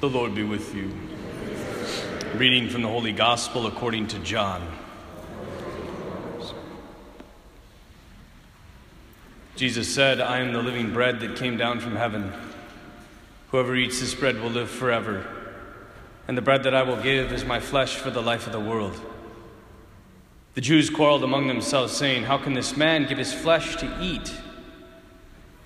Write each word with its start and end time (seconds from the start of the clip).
The 0.00 0.08
Lord 0.08 0.32
be 0.32 0.44
with 0.44 0.76
you. 0.76 0.92
Reading 2.38 2.68
from 2.68 2.82
the 2.82 2.88
Holy 2.88 3.10
Gospel 3.10 3.66
according 3.66 4.06
to 4.08 4.20
John. 4.20 4.64
Jesus 9.56 9.92
said, 9.92 10.20
I 10.20 10.38
am 10.38 10.52
the 10.52 10.62
living 10.62 10.92
bread 10.92 11.18
that 11.18 11.34
came 11.34 11.56
down 11.56 11.80
from 11.80 11.96
heaven. 11.96 12.32
Whoever 13.50 13.74
eats 13.74 13.98
this 13.98 14.14
bread 14.14 14.40
will 14.40 14.50
live 14.50 14.70
forever. 14.70 15.26
And 16.28 16.38
the 16.38 16.42
bread 16.42 16.62
that 16.62 16.76
I 16.76 16.84
will 16.84 17.02
give 17.02 17.32
is 17.32 17.44
my 17.44 17.58
flesh 17.58 17.96
for 17.96 18.10
the 18.10 18.22
life 18.22 18.46
of 18.46 18.52
the 18.52 18.60
world. 18.60 19.00
The 20.54 20.60
Jews 20.60 20.90
quarreled 20.90 21.24
among 21.24 21.48
themselves, 21.48 21.92
saying, 21.92 22.22
How 22.22 22.38
can 22.38 22.54
this 22.54 22.76
man 22.76 23.08
give 23.08 23.18
his 23.18 23.34
flesh 23.34 23.74
to 23.78 23.98
eat? 24.00 24.32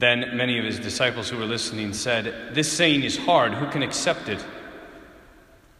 Then 0.00 0.34
many 0.34 0.58
of 0.58 0.64
his 0.64 0.78
disciples 0.78 1.28
who 1.28 1.36
were 1.36 1.44
listening 1.44 1.92
said, 1.92 2.54
This 2.54 2.72
saying 2.72 3.02
is 3.02 3.18
hard. 3.18 3.52
Who 3.52 3.66
can 3.68 3.82
accept 3.82 4.30
it? 4.30 4.42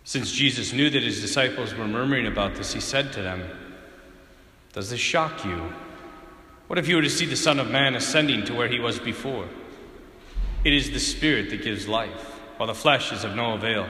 Since 0.04 0.30
Jesus 0.30 0.74
knew 0.74 0.90
that 0.90 1.02
his 1.02 1.22
disciples 1.22 1.74
were 1.74 1.88
murmuring 1.88 2.26
about 2.26 2.54
this, 2.54 2.74
he 2.74 2.80
said 2.80 3.14
to 3.14 3.22
them, 3.22 3.42
Does 4.74 4.90
this 4.90 5.00
shock 5.00 5.42
you? 5.46 5.72
What 6.66 6.78
if 6.78 6.86
you 6.86 6.96
were 6.96 7.02
to 7.02 7.08
see 7.08 7.24
the 7.24 7.34
Son 7.34 7.58
of 7.58 7.70
Man 7.70 7.94
ascending 7.94 8.44
to 8.44 8.54
where 8.54 8.68
he 8.68 8.78
was 8.78 8.98
before? 8.98 9.48
It 10.64 10.74
is 10.74 10.90
the 10.90 11.00
Spirit 11.00 11.48
that 11.48 11.62
gives 11.62 11.88
life, 11.88 12.38
while 12.58 12.66
the 12.66 12.74
flesh 12.74 13.12
is 13.12 13.24
of 13.24 13.34
no 13.34 13.54
avail. 13.54 13.88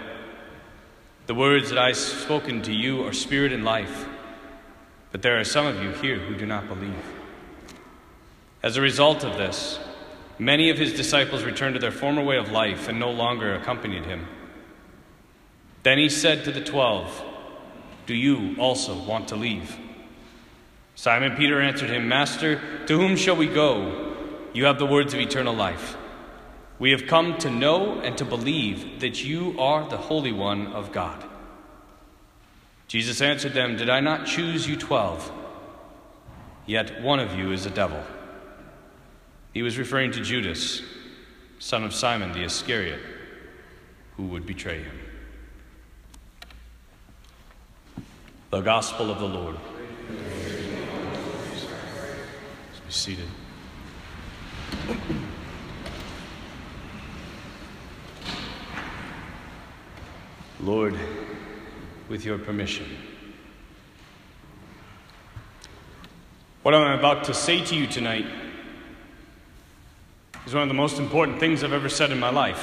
The 1.27 1.35
words 1.35 1.71
that 1.71 1.79
I 1.79 1.89
have 1.89 1.97
spoken 1.97 2.63
to 2.63 2.73
you 2.73 3.05
are 3.05 3.13
spirit 3.13 3.53
and 3.53 3.65
life, 3.65 4.07
but 5.11 5.23
there 5.23 5.41
are 5.41 5.45
some 5.45 5.67
of 5.67 5.83
you 5.83 5.91
here 5.91 6.21
who 6.21 6.37
do 6.37 6.47
not 6.47 6.69
believe. 6.69 6.95
As 8.63 8.77
a 8.77 8.81
result 8.81 9.25
of 9.25 9.37
this, 9.37 9.81
Many 10.41 10.71
of 10.71 10.79
his 10.79 10.95
disciples 10.95 11.45
returned 11.45 11.75
to 11.75 11.81
their 11.81 11.93
former 11.93 12.25
way 12.25 12.39
of 12.39 12.51
life 12.51 12.89
and 12.89 12.99
no 12.99 13.11
longer 13.11 13.55
accompanied 13.55 14.07
him. 14.07 14.27
Then 15.83 15.99
he 15.99 16.09
said 16.09 16.45
to 16.45 16.51
the 16.51 16.63
twelve, 16.63 17.23
Do 18.07 18.15
you 18.15 18.57
also 18.59 18.99
want 18.99 19.29
to 19.29 19.37
leave? 19.37 19.77
Simon 20.95 21.37
Peter 21.37 21.61
answered 21.61 21.91
him, 21.91 22.09
Master, 22.09 22.59
to 22.87 22.97
whom 22.99 23.17
shall 23.17 23.37
we 23.37 23.49
go? 23.49 24.17
You 24.55 24.65
have 24.65 24.79
the 24.79 24.87
words 24.87 25.13
of 25.13 25.21
eternal 25.21 25.55
life. 25.55 25.99
We 26.79 26.93
have 26.93 27.07
come 27.07 27.37
to 27.41 27.51
know 27.51 28.01
and 28.01 28.17
to 28.17 28.25
believe 28.25 29.01
that 29.01 29.23
you 29.23 29.61
are 29.61 29.87
the 29.91 29.99
Holy 29.99 30.33
One 30.33 30.69
of 30.69 30.91
God. 30.91 31.23
Jesus 32.89 33.21
answered 33.21 33.53
them, 33.53 33.77
Did 33.77 33.91
I 33.91 34.01
not 34.01 34.27
choose 34.27 34.67
you 34.67 34.77
twelve? 34.77 35.31
Yet 36.65 37.03
one 37.03 37.21
of 37.21 37.35
you 37.35 37.53
is 37.53 37.67
a 37.67 37.71
devil. 37.71 38.03
He 39.53 39.63
was 39.63 39.79
referring 39.79 40.13
to 40.13 40.21
Judas, 40.21 40.81
son 41.59 41.83
of 41.83 41.93
Simon 41.93 42.33
the 42.33 42.45
Iscariot, 42.45 43.01
who 44.17 44.27
would 44.27 44.47
betray 44.47 44.83
him. 44.83 44.99
The 48.51 48.61
Gospel 48.61 49.11
of 49.11 49.19
the 49.19 49.27
Lord. 49.27 49.57
Let's 52.69 52.81
be 52.87 52.93
seated. 52.93 53.29
Lord, 60.61 60.97
with 62.09 62.25
your 62.25 62.39
permission. 62.39 62.87
What 66.63 66.75
I'm 66.75 66.99
about 66.99 67.25
to 67.25 67.35
say 67.35 67.65
to 67.65 67.75
you 67.75 67.87
tonight 67.87 68.27
is 70.51 70.55
one 70.55 70.65
of 70.65 70.69
the 70.69 70.75
most 70.75 70.99
important 70.99 71.39
things 71.39 71.63
I've 71.63 71.73
ever 71.73 71.89
said 71.89 72.11
in 72.11 72.19
my 72.19 72.31
life. 72.31 72.61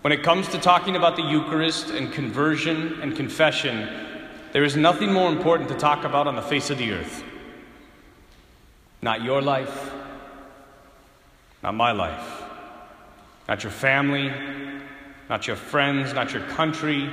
When 0.00 0.12
it 0.12 0.24
comes 0.24 0.48
to 0.48 0.58
talking 0.58 0.96
about 0.96 1.14
the 1.14 1.22
Eucharist 1.22 1.90
and 1.90 2.12
conversion 2.12 3.00
and 3.00 3.14
confession, 3.14 3.88
there 4.52 4.64
is 4.64 4.74
nothing 4.74 5.12
more 5.12 5.30
important 5.30 5.68
to 5.68 5.76
talk 5.76 6.02
about 6.02 6.26
on 6.26 6.34
the 6.34 6.42
face 6.42 6.68
of 6.70 6.78
the 6.78 6.90
earth. 6.90 7.22
Not 9.02 9.22
your 9.22 9.40
life, 9.40 9.92
not 11.62 11.76
my 11.76 11.92
life, 11.92 12.42
not 13.46 13.62
your 13.62 13.70
family, 13.70 14.32
not 15.30 15.46
your 15.46 15.54
friends, 15.54 16.12
not 16.12 16.32
your 16.32 16.42
country, 16.42 17.08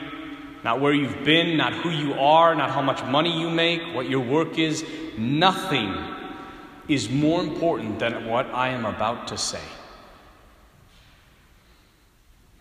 not 0.63 0.81
where 0.81 0.91
you've 0.91 1.23
been, 1.23 1.55
not 1.55 1.73
who 1.73 1.91
you 1.91 2.15
are, 2.15 2.55
not 2.55 2.71
how 2.71 2.81
much 2.81 3.03
money 3.03 3.41
you 3.41 3.51
make, 3.51 3.93
what 3.93 4.09
your 4.09 4.21
work 4.21 4.57
is. 4.57 4.83
Nothing 5.19 5.93
is 6.91 7.09
more 7.09 7.41
important 7.41 7.99
than 7.99 8.27
what 8.27 8.47
I 8.47 8.69
am 8.69 8.85
about 8.85 9.27
to 9.29 9.37
say. 9.37 9.61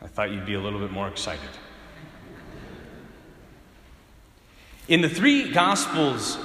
I 0.02 0.06
thought 0.06 0.30
you'd 0.30 0.46
be 0.46 0.54
a 0.54 0.60
little 0.60 0.78
bit 0.78 0.92
more 0.92 1.08
excited. 1.08 1.50
In 4.88 5.00
the 5.02 5.08
three 5.08 5.50
Gospels, 5.50 6.38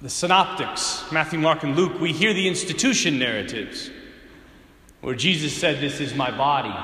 the 0.00 0.08
synoptics, 0.08 1.04
Matthew, 1.10 1.38
Mark, 1.38 1.62
and 1.62 1.76
Luke, 1.76 2.00
we 2.00 2.12
hear 2.12 2.32
the 2.32 2.46
institution 2.46 3.18
narratives 3.18 3.90
where 5.00 5.14
Jesus 5.14 5.54
said, 5.54 5.80
This 5.80 6.00
is 6.00 6.14
my 6.14 6.30
body. 6.30 6.74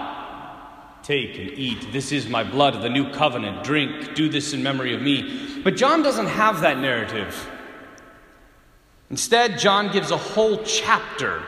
Take 1.03 1.39
and 1.39 1.51
eat. 1.51 1.93
This 1.93 2.11
is 2.11 2.29
my 2.29 2.43
blood 2.43 2.75
of 2.75 2.83
the 2.83 2.89
new 2.89 3.13
covenant. 3.13 3.63
Drink. 3.63 4.15
Do 4.15 4.29
this 4.29 4.53
in 4.53 4.63
memory 4.63 4.95
of 4.95 5.01
me. 5.01 5.61
But 5.63 5.77
John 5.77 6.03
doesn't 6.03 6.27
have 6.27 6.63
that 6.63 6.79
narrative. 6.79 7.49
Instead, 9.11 9.59
John 9.59 9.93
gives 9.93 10.11
a 10.11 10.17
whole 10.17 10.63
chapter 10.65 11.43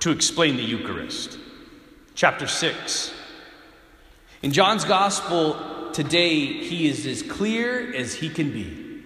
to 0.00 0.10
explain 0.10 0.56
the 0.56 0.62
Eucharist. 0.62 1.38
Chapter 2.14 2.46
6. 2.46 3.12
In 4.42 4.52
John's 4.52 4.84
Gospel 4.84 5.92
today, 5.92 6.44
he 6.44 6.88
is 6.88 7.06
as 7.06 7.22
clear 7.22 7.94
as 7.94 8.14
he 8.14 8.28
can 8.28 8.52
be. 8.52 9.02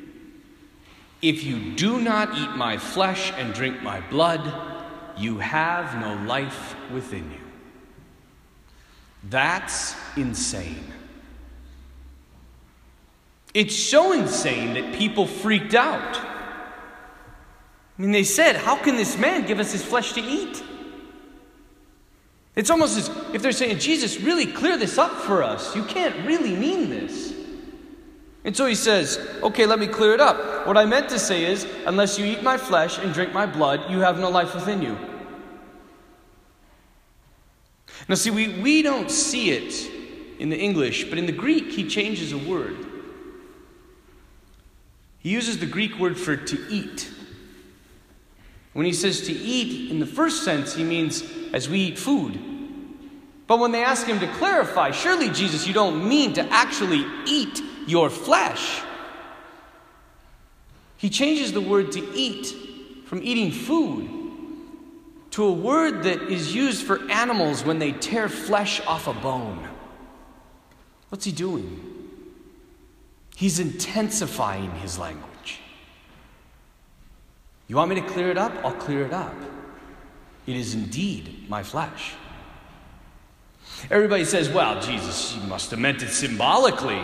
If 1.20 1.44
you 1.44 1.72
do 1.72 2.00
not 2.00 2.36
eat 2.36 2.56
my 2.56 2.78
flesh 2.78 3.32
and 3.36 3.52
drink 3.52 3.82
my 3.82 4.00
blood, 4.08 4.52
you 5.16 5.38
have 5.38 6.00
no 6.00 6.14
life 6.26 6.76
within 6.90 7.30
you. 7.30 7.38
That's 9.24 9.94
insane. 10.16 10.92
It's 13.52 13.76
so 13.76 14.12
insane 14.12 14.74
that 14.74 14.94
people 14.94 15.26
freaked 15.26 15.74
out. 15.74 16.37
I 17.98 18.02
mean, 18.02 18.12
they 18.12 18.24
said, 18.24 18.56
How 18.56 18.76
can 18.76 18.96
this 18.96 19.18
man 19.18 19.46
give 19.46 19.58
us 19.58 19.72
his 19.72 19.84
flesh 19.84 20.12
to 20.12 20.20
eat? 20.20 20.62
It's 22.54 22.70
almost 22.70 22.96
as 22.98 23.08
if 23.34 23.42
they're 23.42 23.52
saying, 23.52 23.78
Jesus, 23.78 24.20
really 24.20 24.46
clear 24.46 24.76
this 24.76 24.98
up 24.98 25.12
for 25.12 25.42
us. 25.42 25.74
You 25.74 25.84
can't 25.84 26.26
really 26.26 26.56
mean 26.56 26.90
this. 26.90 27.34
And 28.44 28.56
so 28.56 28.66
he 28.66 28.74
says, 28.74 29.18
Okay, 29.42 29.66
let 29.66 29.78
me 29.78 29.88
clear 29.88 30.14
it 30.14 30.20
up. 30.20 30.66
What 30.66 30.76
I 30.76 30.84
meant 30.84 31.08
to 31.10 31.18
say 31.18 31.44
is, 31.44 31.66
unless 31.86 32.18
you 32.18 32.24
eat 32.24 32.42
my 32.42 32.56
flesh 32.56 32.98
and 32.98 33.12
drink 33.12 33.32
my 33.32 33.46
blood, 33.46 33.90
you 33.90 34.00
have 34.00 34.18
no 34.18 34.30
life 34.30 34.54
within 34.54 34.80
you. 34.80 34.96
Now, 38.08 38.14
see, 38.14 38.30
we, 38.30 38.60
we 38.60 38.82
don't 38.82 39.10
see 39.10 39.50
it 39.50 39.90
in 40.38 40.50
the 40.50 40.58
English, 40.58 41.04
but 41.04 41.18
in 41.18 41.26
the 41.26 41.32
Greek, 41.32 41.72
he 41.72 41.88
changes 41.88 42.32
a 42.32 42.38
word. 42.38 42.76
He 45.18 45.30
uses 45.30 45.58
the 45.58 45.66
Greek 45.66 45.98
word 45.98 46.16
for 46.16 46.36
to 46.36 46.66
eat. 46.70 47.10
When 48.78 48.86
he 48.86 48.92
says 48.92 49.22
to 49.22 49.32
eat, 49.32 49.90
in 49.90 49.98
the 49.98 50.06
first 50.06 50.44
sense, 50.44 50.72
he 50.72 50.84
means 50.84 51.24
as 51.52 51.68
we 51.68 51.80
eat 51.80 51.98
food. 51.98 52.38
But 53.48 53.58
when 53.58 53.72
they 53.72 53.82
ask 53.82 54.06
him 54.06 54.20
to 54.20 54.32
clarify, 54.34 54.92
surely, 54.92 55.30
Jesus, 55.30 55.66
you 55.66 55.74
don't 55.74 56.08
mean 56.08 56.34
to 56.34 56.42
actually 56.48 57.04
eat 57.26 57.60
your 57.88 58.08
flesh. 58.08 58.80
He 60.96 61.10
changes 61.10 61.52
the 61.52 61.60
word 61.60 61.90
to 61.90 62.08
eat 62.14 62.54
from 63.06 63.20
eating 63.24 63.50
food 63.50 64.08
to 65.32 65.42
a 65.46 65.52
word 65.52 66.04
that 66.04 66.30
is 66.30 66.54
used 66.54 66.86
for 66.86 67.00
animals 67.10 67.64
when 67.64 67.80
they 67.80 67.90
tear 67.90 68.28
flesh 68.28 68.80
off 68.86 69.08
a 69.08 69.12
bone. 69.12 69.68
What's 71.08 71.24
he 71.24 71.32
doing? 71.32 71.82
He's 73.34 73.58
intensifying 73.58 74.70
his 74.76 75.00
language. 75.00 75.37
You 77.68 77.76
want 77.76 77.90
me 77.90 78.00
to 78.00 78.06
clear 78.06 78.30
it 78.30 78.38
up? 78.38 78.52
I'll 78.64 78.72
clear 78.72 79.04
it 79.04 79.12
up. 79.12 79.34
It 80.46 80.56
is 80.56 80.74
indeed 80.74 81.48
my 81.48 81.62
flesh. 81.62 82.14
Everybody 83.90 84.24
says, 84.24 84.48
well, 84.48 84.80
Jesus, 84.80 85.36
you 85.36 85.42
must 85.42 85.70
have 85.70 85.78
meant 85.78 86.02
it 86.02 86.08
symbolically. 86.08 87.00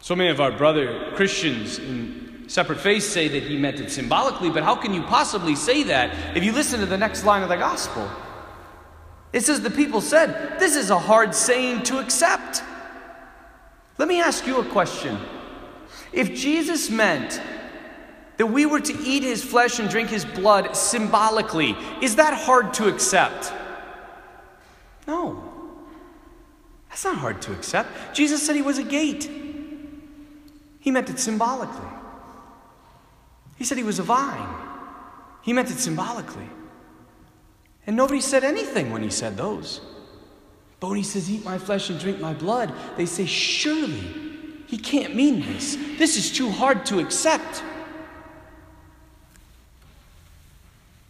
So 0.00 0.14
many 0.14 0.28
of 0.28 0.40
our 0.40 0.52
brother 0.52 1.12
Christians 1.14 1.78
in 1.78 2.44
separate 2.46 2.78
faiths 2.78 3.06
say 3.06 3.26
that 3.28 3.42
he 3.42 3.58
meant 3.58 3.80
it 3.80 3.90
symbolically, 3.90 4.50
but 4.50 4.62
how 4.62 4.76
can 4.76 4.92
you 4.92 5.02
possibly 5.02 5.56
say 5.56 5.82
that 5.84 6.36
if 6.36 6.44
you 6.44 6.52
listen 6.52 6.80
to 6.80 6.86
the 6.86 6.98
next 6.98 7.24
line 7.24 7.42
of 7.42 7.48
the 7.48 7.56
gospel? 7.56 8.08
It 9.32 9.40
says, 9.40 9.62
The 9.62 9.70
people 9.70 10.00
said, 10.00 10.60
This 10.60 10.76
is 10.76 10.90
a 10.90 10.98
hard 10.98 11.34
saying 11.34 11.84
to 11.84 11.98
accept. 11.98 12.62
Let 13.98 14.08
me 14.08 14.20
ask 14.20 14.46
you 14.46 14.60
a 14.60 14.64
question. 14.64 15.18
If 16.12 16.34
Jesus 16.34 16.90
meant 16.90 17.40
that 18.36 18.46
we 18.46 18.66
were 18.66 18.80
to 18.80 18.98
eat 19.02 19.22
his 19.22 19.42
flesh 19.42 19.78
and 19.78 19.88
drink 19.88 20.10
his 20.10 20.24
blood 20.24 20.76
symbolically, 20.76 21.76
is 22.02 22.16
that 22.16 22.34
hard 22.34 22.74
to 22.74 22.88
accept? 22.88 23.52
No. 25.06 25.42
That's 26.88 27.04
not 27.04 27.18
hard 27.18 27.42
to 27.42 27.52
accept. 27.52 28.14
Jesus 28.14 28.44
said 28.44 28.56
he 28.56 28.62
was 28.62 28.78
a 28.78 28.84
gate, 28.84 29.30
he 30.80 30.90
meant 30.90 31.10
it 31.10 31.18
symbolically. 31.18 31.90
He 33.56 33.64
said 33.64 33.78
he 33.78 33.84
was 33.84 33.98
a 33.98 34.02
vine, 34.02 34.48
he 35.42 35.52
meant 35.52 35.70
it 35.70 35.78
symbolically. 35.78 36.48
And 37.86 37.96
nobody 37.96 38.20
said 38.20 38.44
anything 38.44 38.90
when 38.90 39.02
he 39.02 39.10
said 39.10 39.36
those. 39.36 39.80
But 40.80 40.88
when 40.88 40.96
he 40.96 41.04
says, 41.04 41.30
Eat 41.30 41.44
my 41.44 41.56
flesh 41.58 41.88
and 41.88 41.98
drink 41.98 42.20
my 42.20 42.34
blood, 42.34 42.72
they 42.96 43.06
say, 43.06 43.26
Surely 43.26 44.04
he 44.66 44.76
can't 44.76 45.14
mean 45.14 45.40
this. 45.40 45.76
This 45.96 46.16
is 46.16 46.32
too 46.32 46.50
hard 46.50 46.84
to 46.86 46.98
accept. 46.98 47.62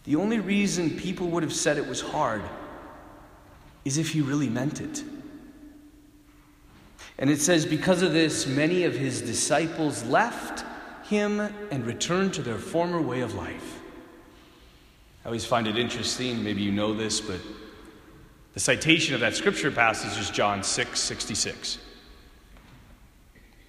The 0.07 0.15
only 0.15 0.39
reason 0.39 0.91
people 0.91 1.27
would 1.27 1.43
have 1.43 1.53
said 1.53 1.77
it 1.77 1.85
was 1.85 1.99
hard 1.99 2.41
is 3.83 3.97
if 3.97 4.11
he 4.11 4.21
really 4.21 4.47
meant 4.47 4.79
it. 4.79 5.03
And 7.17 7.29
it 7.29 7.41
says, 7.41 7.65
Because 7.65 8.01
of 8.01 8.13
this, 8.13 8.47
many 8.47 8.85
of 8.85 8.95
his 8.95 9.21
disciples 9.21 10.05
left 10.05 10.63
him 11.07 11.41
and 11.41 11.85
returned 11.85 12.33
to 12.35 12.41
their 12.41 12.57
former 12.57 13.01
way 13.01 13.19
of 13.19 13.33
life. 13.33 13.79
I 15.25 15.27
always 15.27 15.45
find 15.45 15.67
it 15.67 15.77
interesting, 15.77 16.41
maybe 16.41 16.61
you 16.61 16.71
know 16.71 16.93
this, 16.93 17.19
but 17.19 17.41
the 18.53 18.61
citation 18.61 19.13
of 19.13 19.19
that 19.19 19.35
scripture 19.35 19.71
passage 19.71 20.17
is 20.17 20.29
John 20.29 20.63
6 20.63 20.97
66, 20.97 21.79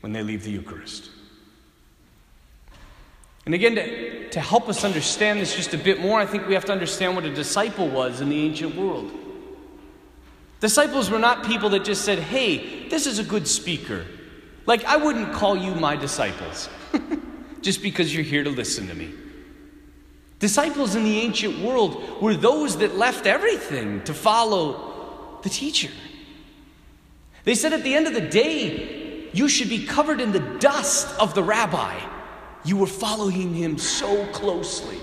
when 0.03 0.13
they 0.13 0.23
leave 0.23 0.45
the 0.45 0.53
Eucharist. 0.53 1.11
And 3.49 3.55
again, 3.55 3.77
to, 3.77 4.29
to 4.29 4.41
help 4.41 4.69
us 4.69 4.85
understand 4.85 5.41
this 5.41 5.57
just 5.57 5.73
a 5.73 5.79
bit 5.79 6.03
more, 6.03 6.21
I 6.21 6.27
think 6.27 6.47
we 6.47 6.53
have 6.53 6.67
to 6.67 6.73
understand 6.73 7.15
what 7.15 7.25
a 7.25 7.35
disciple 7.35 7.89
was 7.89 8.21
in 8.21 8.29
the 8.29 8.39
ancient 8.45 8.77
world. 8.77 9.11
Disciples 10.61 11.09
were 11.09 11.19
not 11.19 11.47
people 11.47 11.71
that 11.71 11.83
just 11.83 12.05
said, 12.05 12.19
hey, 12.19 12.91
this 12.91 13.07
is 13.07 13.19
a 13.19 13.25
good 13.25 13.49
speaker. 13.49 14.05
Like, 14.67 14.85
I 14.85 14.99
wouldn't 14.99 15.33
call 15.33 15.57
you 15.57 15.75
my 15.75 15.97
disciples 15.97 16.69
just 17.63 17.81
because 17.81 18.15
you're 18.15 18.23
here 18.23 18.45
to 18.45 18.51
listen 18.51 18.87
to 18.89 18.95
me. 18.95 19.15
Disciples 20.41 20.95
in 20.95 21.05
the 21.05 21.19
ancient 21.21 21.59
world 21.61 22.21
were 22.21 22.37
those 22.37 22.77
that 22.77 22.97
left 22.97 23.27
everything 23.27 24.05
to 24.05 24.13
follow 24.13 25.41
the 25.43 25.49
teacher. 25.49 25.91
They 27.45 27.55
said 27.55 27.73
at 27.73 27.83
the 27.83 27.95
end 27.95 28.09
of 28.09 28.13
the 28.13 28.21
day, 28.21 29.31
you 29.33 29.49
should 29.49 29.71
be 29.71 29.87
covered 29.87 30.21
in 30.21 30.33
the 30.33 30.59
dust 30.59 31.19
of 31.19 31.33
the 31.33 31.43
rabbi. 31.43 31.99
You 32.65 32.77
were 32.77 32.87
following 32.87 33.55
him 33.55 33.79
so 33.79 34.27
closely. 34.27 34.99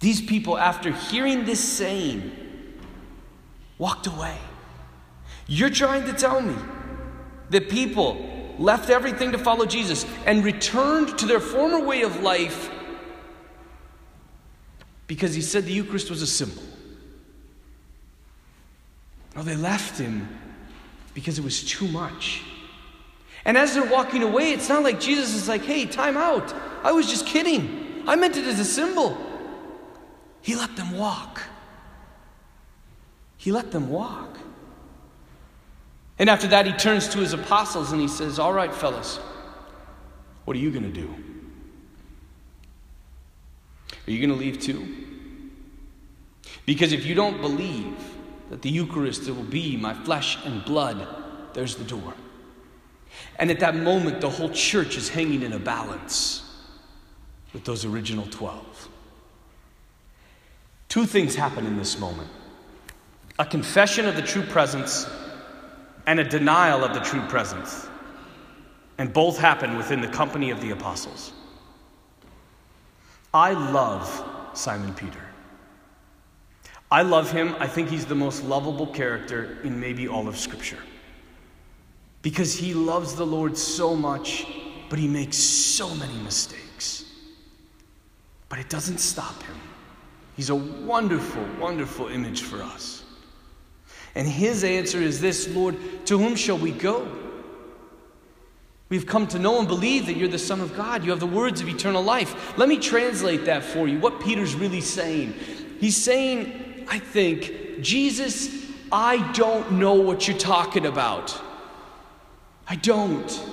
These 0.00 0.22
people, 0.22 0.58
after 0.58 0.92
hearing 0.92 1.44
this 1.44 1.60
saying, 1.60 2.32
walked 3.78 4.06
away. 4.06 4.36
You're 5.46 5.70
trying 5.70 6.04
to 6.04 6.12
tell 6.12 6.40
me 6.40 6.56
that 7.50 7.68
people 7.68 8.54
left 8.58 8.90
everything 8.90 9.32
to 9.32 9.38
follow 9.38 9.66
Jesus 9.66 10.06
and 10.26 10.44
returned 10.44 11.18
to 11.18 11.26
their 11.26 11.40
former 11.40 11.80
way 11.80 12.02
of 12.02 12.20
life 12.22 12.70
because 15.06 15.34
he 15.34 15.42
said 15.42 15.64
the 15.64 15.72
Eucharist 15.72 16.10
was 16.10 16.22
a 16.22 16.26
symbol. 16.26 16.62
No, 19.36 19.42
they 19.42 19.56
left 19.56 19.98
him 19.98 20.28
because 21.12 21.38
it 21.38 21.44
was 21.44 21.64
too 21.64 21.88
much. 21.88 22.42
And 23.44 23.58
as 23.58 23.74
they're 23.74 23.90
walking 23.90 24.22
away, 24.22 24.52
it's 24.52 24.68
not 24.68 24.82
like 24.82 25.00
Jesus 25.00 25.34
is 25.34 25.48
like, 25.48 25.62
hey, 25.62 25.84
time 25.86 26.16
out. 26.16 26.54
I 26.82 26.92
was 26.92 27.08
just 27.08 27.26
kidding. 27.26 28.02
I 28.06 28.16
meant 28.16 28.36
it 28.36 28.46
as 28.46 28.58
a 28.58 28.64
symbol. 28.64 29.16
He 30.40 30.54
let 30.54 30.76
them 30.76 30.96
walk. 30.96 31.42
He 33.36 33.52
let 33.52 33.70
them 33.70 33.90
walk. 33.90 34.38
And 36.18 36.30
after 36.30 36.46
that, 36.48 36.66
he 36.66 36.72
turns 36.72 37.08
to 37.08 37.18
his 37.18 37.32
apostles 37.32 37.92
and 37.92 38.00
he 38.00 38.08
says, 38.08 38.38
All 38.38 38.52
right, 38.52 38.72
fellas, 38.72 39.18
what 40.44 40.56
are 40.56 40.60
you 40.60 40.70
going 40.70 40.84
to 40.84 41.00
do? 41.00 41.14
Are 44.06 44.10
you 44.10 44.18
going 44.18 44.38
to 44.38 44.42
leave 44.42 44.60
too? 44.60 44.86
Because 46.66 46.92
if 46.92 47.04
you 47.04 47.14
don't 47.14 47.40
believe 47.40 47.96
that 48.50 48.62
the 48.62 48.70
Eucharist 48.70 49.26
will 49.28 49.42
be 49.42 49.76
my 49.76 49.94
flesh 49.94 50.38
and 50.44 50.64
blood, 50.64 51.06
there's 51.54 51.76
the 51.76 51.84
door. 51.84 52.14
And 53.38 53.50
at 53.50 53.60
that 53.60 53.74
moment, 53.74 54.20
the 54.20 54.30
whole 54.30 54.50
church 54.50 54.96
is 54.96 55.08
hanging 55.08 55.42
in 55.42 55.52
a 55.52 55.58
balance 55.58 56.42
with 57.52 57.64
those 57.64 57.84
original 57.84 58.26
12. 58.26 58.88
Two 60.88 61.06
things 61.06 61.34
happen 61.34 61.66
in 61.66 61.76
this 61.76 61.98
moment 61.98 62.30
a 63.38 63.44
confession 63.44 64.06
of 64.06 64.14
the 64.14 64.22
true 64.22 64.42
presence 64.44 65.08
and 66.06 66.20
a 66.20 66.24
denial 66.24 66.84
of 66.84 66.94
the 66.94 67.00
true 67.00 67.22
presence. 67.22 67.88
And 68.96 69.12
both 69.12 69.38
happen 69.38 69.76
within 69.76 70.00
the 70.00 70.06
company 70.06 70.50
of 70.50 70.60
the 70.60 70.70
apostles. 70.70 71.32
I 73.32 73.52
love 73.52 74.24
Simon 74.52 74.94
Peter. 74.94 75.20
I 76.92 77.02
love 77.02 77.32
him. 77.32 77.56
I 77.58 77.66
think 77.66 77.88
he's 77.88 78.06
the 78.06 78.14
most 78.14 78.44
lovable 78.44 78.86
character 78.86 79.58
in 79.64 79.80
maybe 79.80 80.06
all 80.06 80.28
of 80.28 80.36
Scripture. 80.36 80.78
Because 82.24 82.54
he 82.54 82.72
loves 82.72 83.14
the 83.14 83.26
Lord 83.26 83.54
so 83.54 83.94
much, 83.94 84.46
but 84.88 84.98
he 84.98 85.06
makes 85.06 85.36
so 85.36 85.94
many 85.94 86.14
mistakes. 86.22 87.04
But 88.48 88.58
it 88.58 88.70
doesn't 88.70 88.96
stop 88.96 89.42
him. 89.42 89.60
He's 90.34 90.48
a 90.48 90.54
wonderful, 90.54 91.44
wonderful 91.60 92.08
image 92.08 92.40
for 92.40 92.62
us. 92.62 93.04
And 94.14 94.26
his 94.26 94.64
answer 94.64 95.02
is 95.02 95.20
this 95.20 95.48
Lord, 95.48 95.76
to 96.06 96.16
whom 96.16 96.34
shall 96.34 96.56
we 96.56 96.70
go? 96.70 97.06
We've 98.88 99.06
come 99.06 99.26
to 99.28 99.38
know 99.38 99.58
and 99.58 99.68
believe 99.68 100.06
that 100.06 100.16
you're 100.16 100.26
the 100.26 100.38
Son 100.38 100.62
of 100.62 100.74
God. 100.74 101.04
You 101.04 101.10
have 101.10 101.20
the 101.20 101.26
words 101.26 101.60
of 101.60 101.68
eternal 101.68 102.02
life. 102.02 102.56
Let 102.56 102.70
me 102.70 102.78
translate 102.78 103.44
that 103.44 103.64
for 103.64 103.86
you. 103.86 104.00
What 104.00 104.20
Peter's 104.20 104.54
really 104.54 104.80
saying. 104.80 105.34
He's 105.78 105.96
saying, 105.98 106.86
I 106.88 107.00
think, 107.00 107.82
Jesus, 107.82 108.64
I 108.90 109.30
don't 109.32 109.72
know 109.72 109.92
what 109.92 110.26
you're 110.26 110.38
talking 110.38 110.86
about. 110.86 111.38
I 112.66 112.76
don't. 112.76 113.44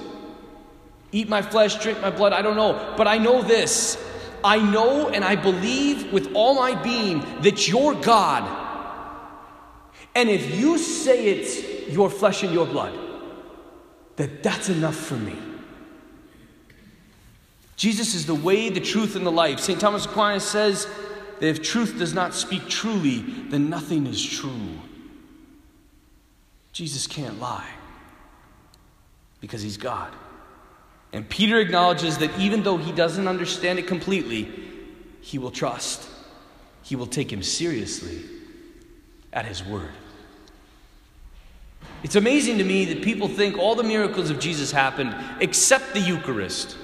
Eat 1.12 1.28
my 1.28 1.42
flesh, 1.42 1.82
drink 1.82 2.02
my 2.02 2.10
blood, 2.10 2.34
I 2.34 2.42
don't 2.42 2.56
know. 2.56 2.94
But 2.98 3.08
I 3.08 3.18
know 3.18 3.42
this. 3.42 4.02
I 4.44 4.58
know 4.58 5.10
and 5.10 5.24
I 5.24 5.36
believe 5.36 6.12
with 6.12 6.34
all 6.34 6.56
my 6.56 6.82
being 6.82 7.20
that 7.42 7.68
you're 7.68 7.96
God. 7.96 8.60
And 10.16 10.30
if 10.30 10.58
you 10.58 10.78
say 10.78 11.28
it's 11.28 11.90
your 11.94 12.10
flesh 12.10 12.44
and 12.44 12.54
your 12.54 12.66
blood, 12.66 12.98
that 14.16 14.44
that's 14.44 14.70
enough 14.70 14.96
for 14.96 15.16
me. 15.16 15.36
Jesus 17.76 18.14
is 18.14 18.26
the 18.26 18.36
way, 18.36 18.70
the 18.70 18.80
truth, 18.80 19.16
and 19.16 19.26
the 19.26 19.32
life. 19.32 19.60
St. 19.60 19.80
Thomas 19.80 20.06
Aquinas 20.06 20.44
says 20.44 20.88
that 21.40 21.48
if 21.48 21.64
truth 21.64 21.98
does 21.98 22.14
not 22.14 22.34
speak 22.34 22.68
truly, 22.68 23.22
then 23.50 23.70
nothing 23.70 24.06
is 24.06 24.24
true. 24.24 24.80
Jesus 26.72 27.08
can't 27.08 27.40
lie 27.40 27.70
because 29.42 29.62
he's 29.62 29.78
God. 29.78 30.14
And 31.14 31.28
Peter 31.28 31.60
acknowledges 31.60 32.20
that 32.20 32.32
even 32.40 32.64
though 32.64 32.78
he 32.78 32.92
doesn't 32.92 33.28
understand 33.28 33.80
it 33.80 33.88
completely, 33.88 34.50
he 35.20 35.38
will 35.38 35.52
trust. 35.52 36.08
He 36.84 36.96
will 36.96 37.08
take 37.08 37.32
him 37.32 37.44
seriously 37.44 38.22
at 39.34 39.46
his 39.46 39.64
word. 39.64 39.92
It's 42.04 42.16
amazing 42.16 42.58
to 42.60 42.64
me 42.64 42.86
that 42.86 43.04
people 43.04 43.28
think 43.28 43.58
all 43.58 43.76
the 43.76 43.84
miracles 43.84 44.30
of 44.30 44.40
Jesus 44.40 44.72
happened 44.72 45.14
except 45.40 45.94
the 45.94 46.00
Eucharist. 46.00 46.78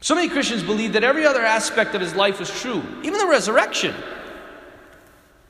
So 0.00 0.14
many 0.14 0.28
Christians 0.28 0.62
believe 0.62 0.92
that 0.94 1.04
every 1.04 1.26
other 1.26 1.42
aspect 1.42 1.94
of 1.94 2.00
his 2.00 2.14
life 2.14 2.38
was 2.38 2.50
true, 2.60 2.82
even 3.02 3.18
the 3.18 3.26
resurrection. 3.26 3.94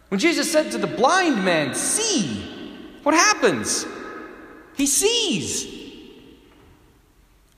When 0.09 0.21
Jesus 0.21 0.51
said 0.51 0.73
to 0.73 0.79
the 0.79 0.87
blind 0.87 1.45
man, 1.45 1.75
See, 1.75 2.99
what 3.03 3.15
happens? 3.15 3.87
He 4.77 4.87
sees. 4.87 5.75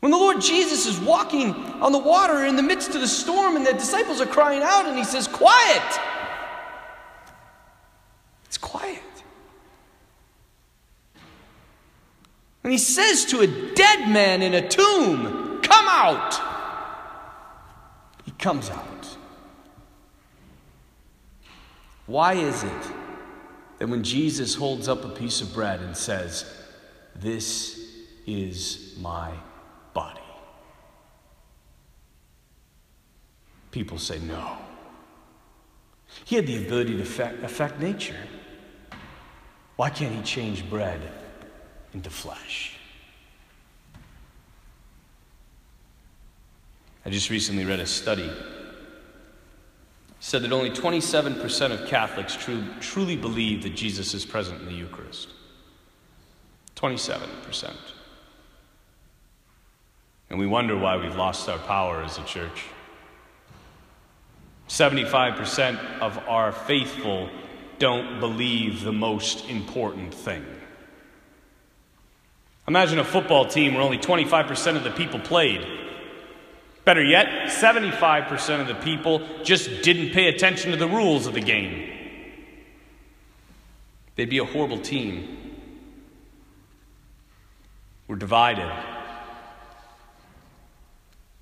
When 0.01 0.13
the 0.13 0.19
Lord 0.19 0.41
Jesus 0.41 0.87
is 0.87 1.01
walking 1.01 1.53
on 1.83 1.91
the 1.91 1.99
water 1.99 2.45
in 2.45 2.55
the 2.55 2.63
midst 2.63 2.95
of 2.95 3.01
the 3.01 3.09
storm 3.09 3.57
and 3.57 3.67
the 3.67 3.73
disciples 3.73 4.21
are 4.21 4.27
crying 4.27 4.63
out 4.63 4.87
and 4.87 4.97
he 4.97 5.05
says, 5.05 5.27
Quiet! 5.27 6.01
It's 8.47 8.59
quiet. 8.59 9.03
And 12.63 12.73
he 12.73 12.79
says 12.79 13.25
to 13.27 13.41
a 13.41 13.47
dead 13.47 14.09
man 14.09 14.43
in 14.43 14.55
a 14.55 14.69
tomb, 14.69 15.61
Come 15.63 15.87
out! 15.89 16.41
He 18.25 18.31
comes 18.33 18.71
out. 18.71 19.17
Why 22.07 22.35
is 22.35 22.63
it 22.63 22.93
that 23.79 23.89
when 23.89 24.03
Jesus 24.03 24.55
holds 24.55 24.89
up 24.89 25.05
a 25.05 25.09
piece 25.09 25.41
of 25.41 25.53
bread 25.53 25.81
and 25.81 25.97
says, 25.97 26.45
this 27.21 27.81
is 28.27 28.97
my 29.01 29.33
body, 29.93 30.21
people 33.71 33.99
say 33.99 34.19
no? 34.21 34.57
He 36.25 36.37
had 36.37 36.47
the 36.47 36.65
ability 36.65 36.97
to 36.97 37.03
affect, 37.03 37.43
affect 37.43 37.81
nature. 37.81 38.17
Why 39.77 39.91
can't 39.91 40.15
he 40.15 40.23
change 40.23 40.69
bread 40.71 41.01
into 41.93 42.11
flesh? 42.11 42.77
I 47.05 47.11
just 47.11 47.31
recently 47.31 47.65
read 47.65 47.81
a 47.81 47.87
study 47.87 48.31
said 50.21 50.43
that 50.43 50.53
only 50.53 50.71
27% 50.71 51.71
of 51.73 51.89
Catholics 51.89 52.37
truly 52.81 53.17
believe 53.17 53.63
that 53.63 53.75
Jesus 53.75 54.15
is 54.15 54.27
present 54.27 54.61
in 54.61 54.67
the 54.67 54.75
Eucharist. 54.75 55.29
27%. 56.79 57.75
And 60.31 60.39
we 60.39 60.47
wonder 60.47 60.77
why 60.77 60.97
we've 60.97 61.17
lost 61.17 61.49
our 61.49 61.59
power 61.59 62.03
as 62.03 62.19
a 62.19 62.25
church. 62.25 62.65
75% 64.69 66.01
of 66.01 66.19
our 66.29 66.53
faithful 66.53 67.31
don't 67.79 68.21
believe 68.21 68.83
the 68.83 68.93
most 68.93 69.49
important 69.49 70.15
thing. 70.15 70.45
Imagine 72.69 72.99
a 72.99 73.05
football 73.05 73.47
team 73.47 73.75
where 73.75 73.83
only 73.83 73.99
25% 73.99 74.77
of 74.77 74.85
the 74.85 74.91
people 74.91 75.19
played. 75.19 75.67
Better 76.85 77.03
yet, 77.03 77.49
75% 77.49 78.61
of 78.61 78.67
the 78.67 78.75
people 78.75 79.27
just 79.43 79.83
didn't 79.83 80.11
pay 80.13 80.29
attention 80.29 80.71
to 80.73 80.77
the 80.77 80.89
rules 80.89 81.27
of 81.27 81.35
the 81.35 81.41
game. 81.41 81.91
They'd 84.17 84.29
be 84.29 84.39
a 84.39 84.45
horrible 84.45 84.81
team. 84.81 85.48
We're 88.09 88.17
divided. 88.17 88.67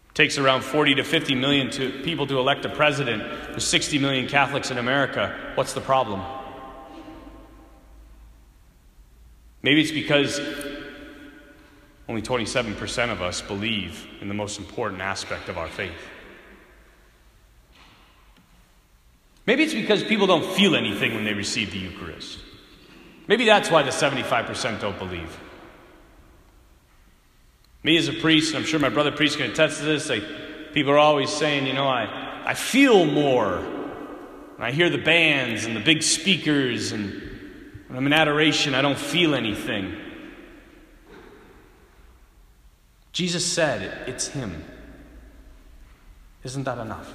It 0.09 0.15
takes 0.15 0.37
around 0.37 0.63
40 0.63 0.97
to 0.97 1.05
50 1.05 1.35
million 1.37 1.71
to, 1.71 2.03
people 2.03 2.27
to 2.27 2.39
elect 2.39 2.65
a 2.65 2.69
president. 2.69 3.23
There's 3.51 3.67
60 3.67 3.99
million 4.01 4.27
Catholics 4.27 4.73
in 4.73 4.79
America. 4.79 5.53
What's 5.55 5.73
the 5.73 5.81
problem? 5.81 6.23
Maybe 9.63 9.81
it's 9.81 9.93
because 9.93 10.41
only 12.09 12.23
27% 12.23 13.11
of 13.11 13.23
us 13.23 13.41
believe 13.41 14.07
in 14.21 14.29
the 14.29 14.35
most 14.35 14.59
important 14.59 15.01
aspect 15.01 15.49
of 15.49 15.59
our 15.59 15.69
faith. 15.69 15.93
Maybe 19.47 19.63
it's 19.63 19.75
because 19.75 20.03
people 20.03 20.27
don't 20.27 20.45
feel 20.57 20.75
anything 20.75 21.15
when 21.15 21.25
they 21.25 21.35
receive 21.35 21.71
the 21.71 21.79
Eucharist. 21.79 22.41
Maybe 23.29 23.45
that's 23.45 23.71
why 23.71 23.83
the 23.83 23.91
75% 23.91 24.81
don't 24.81 24.99
believe. 24.99 25.37
Me 27.87 27.97
as 27.97 28.09
a 28.09 28.13
priest, 28.13 28.53
and 28.53 28.59
I'm 28.59 28.65
sure 28.65 28.81
my 28.81 28.89
brother 28.89 29.13
priest 29.13 29.39
can 29.39 29.49
attest 29.49 29.79
to 29.79 29.85
this, 29.85 30.09
like, 30.09 30.25
people 30.73 30.91
are 30.91 30.99
always 30.99 31.31
saying, 31.31 31.69
you 31.69 31.73
know, 31.73 31.87
I, 31.87 32.43
I 32.45 32.55
feel 32.55 33.05
more. 33.05 33.59
When 33.59 34.67
I 34.67 34.73
hear 34.73 34.91
the 34.91 34.99
bands 34.99 35.67
and 35.67 35.77
the 35.77 35.81
big 35.81 36.03
speakers, 36.03 36.91
and 36.91 37.13
when 37.87 37.97
I'm 37.97 38.05
in 38.05 38.13
adoration, 38.13 38.75
I 38.75 38.83
don't 38.83 38.99
feel 38.99 39.37
anything. 39.37 39.97
Jesus 43.13 43.47
said, 43.47 44.09
It's 44.09 44.27
Him. 44.27 44.65
Isn't 46.43 46.65
that 46.65 46.79
enough? 46.79 47.15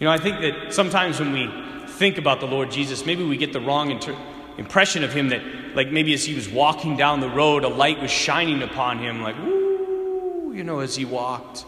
You 0.00 0.06
know, 0.06 0.10
I 0.10 0.18
think 0.18 0.40
that 0.40 0.74
sometimes 0.74 1.20
when 1.20 1.32
we 1.32 1.48
think 1.86 2.18
about 2.18 2.40
the 2.40 2.46
Lord 2.46 2.72
Jesus, 2.72 3.06
maybe 3.06 3.22
we 3.22 3.36
get 3.36 3.52
the 3.52 3.60
wrong 3.60 3.92
inter- 3.92 4.18
impression 4.58 5.04
of 5.04 5.12
Him 5.12 5.28
that, 5.28 5.42
like, 5.74 5.90
maybe 5.90 6.14
as 6.14 6.24
He 6.24 6.34
was 6.34 6.48
walking 6.48 6.96
down 6.96 7.20
the 7.20 7.30
road, 7.30 7.64
a 7.64 7.68
light 7.68 8.00
was 8.00 8.10
shining 8.10 8.62
upon 8.62 8.98
Him, 8.98 9.22
like, 9.22 9.36
woo, 9.38 10.52
you 10.54 10.64
know, 10.64 10.80
as 10.80 10.96
He 10.96 11.04
walked. 11.04 11.64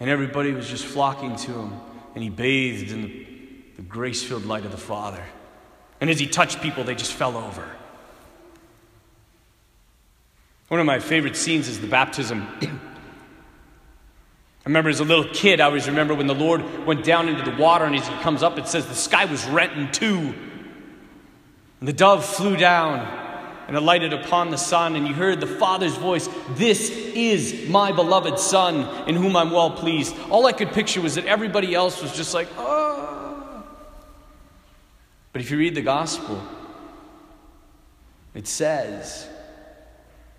And 0.00 0.08
everybody 0.08 0.52
was 0.52 0.68
just 0.68 0.84
flocking 0.84 1.36
to 1.36 1.52
Him, 1.52 1.80
and 2.14 2.22
He 2.22 2.30
bathed 2.30 2.92
in 2.92 3.02
the, 3.02 3.26
the 3.76 3.82
grace 3.82 4.22
filled 4.22 4.46
light 4.46 4.64
of 4.64 4.70
the 4.70 4.78
Father. 4.78 5.22
And 6.00 6.08
as 6.10 6.18
He 6.18 6.26
touched 6.26 6.60
people, 6.60 6.84
they 6.84 6.94
just 6.94 7.12
fell 7.12 7.36
over. 7.36 7.68
One 10.68 10.80
of 10.80 10.86
my 10.86 10.98
favorite 10.98 11.36
scenes 11.36 11.66
is 11.66 11.80
the 11.80 11.86
baptism. 11.86 12.46
I 14.68 14.68
remember 14.68 14.90
as 14.90 15.00
a 15.00 15.04
little 15.04 15.24
kid, 15.32 15.62
I 15.62 15.64
always 15.64 15.86
remember 15.86 16.14
when 16.14 16.26
the 16.26 16.34
Lord 16.34 16.86
went 16.86 17.02
down 17.02 17.26
into 17.28 17.42
the 17.50 17.56
water 17.56 17.86
and 17.86 17.96
as 17.96 18.06
he 18.06 18.14
comes 18.16 18.42
up, 18.42 18.58
it 18.58 18.68
says 18.68 18.86
the 18.86 18.94
sky 18.94 19.24
was 19.24 19.46
rent 19.46 19.72
in 19.72 19.90
two. 19.92 20.34
And 21.80 21.88
the 21.88 21.92
dove 21.92 22.24
flew 22.24 22.56
down 22.56 23.00
and 23.68 23.76
alighted 23.76 24.12
upon 24.12 24.50
the 24.50 24.56
Son, 24.56 24.96
and 24.96 25.06
you 25.06 25.14
heard 25.14 25.40
the 25.40 25.46
Father's 25.46 25.96
voice 25.96 26.28
This 26.50 26.90
is 26.90 27.68
my 27.68 27.92
beloved 27.92 28.38
Son, 28.38 29.08
in 29.08 29.14
whom 29.14 29.36
I'm 29.36 29.50
well 29.50 29.70
pleased. 29.70 30.16
All 30.30 30.46
I 30.46 30.52
could 30.52 30.72
picture 30.72 31.00
was 31.00 31.14
that 31.16 31.26
everybody 31.26 31.74
else 31.74 32.02
was 32.02 32.16
just 32.16 32.34
like, 32.34 32.48
oh. 32.56 33.64
But 35.32 35.42
if 35.42 35.50
you 35.50 35.58
read 35.58 35.74
the 35.74 35.82
gospel, 35.82 36.42
it 38.34 38.48
says, 38.48 39.28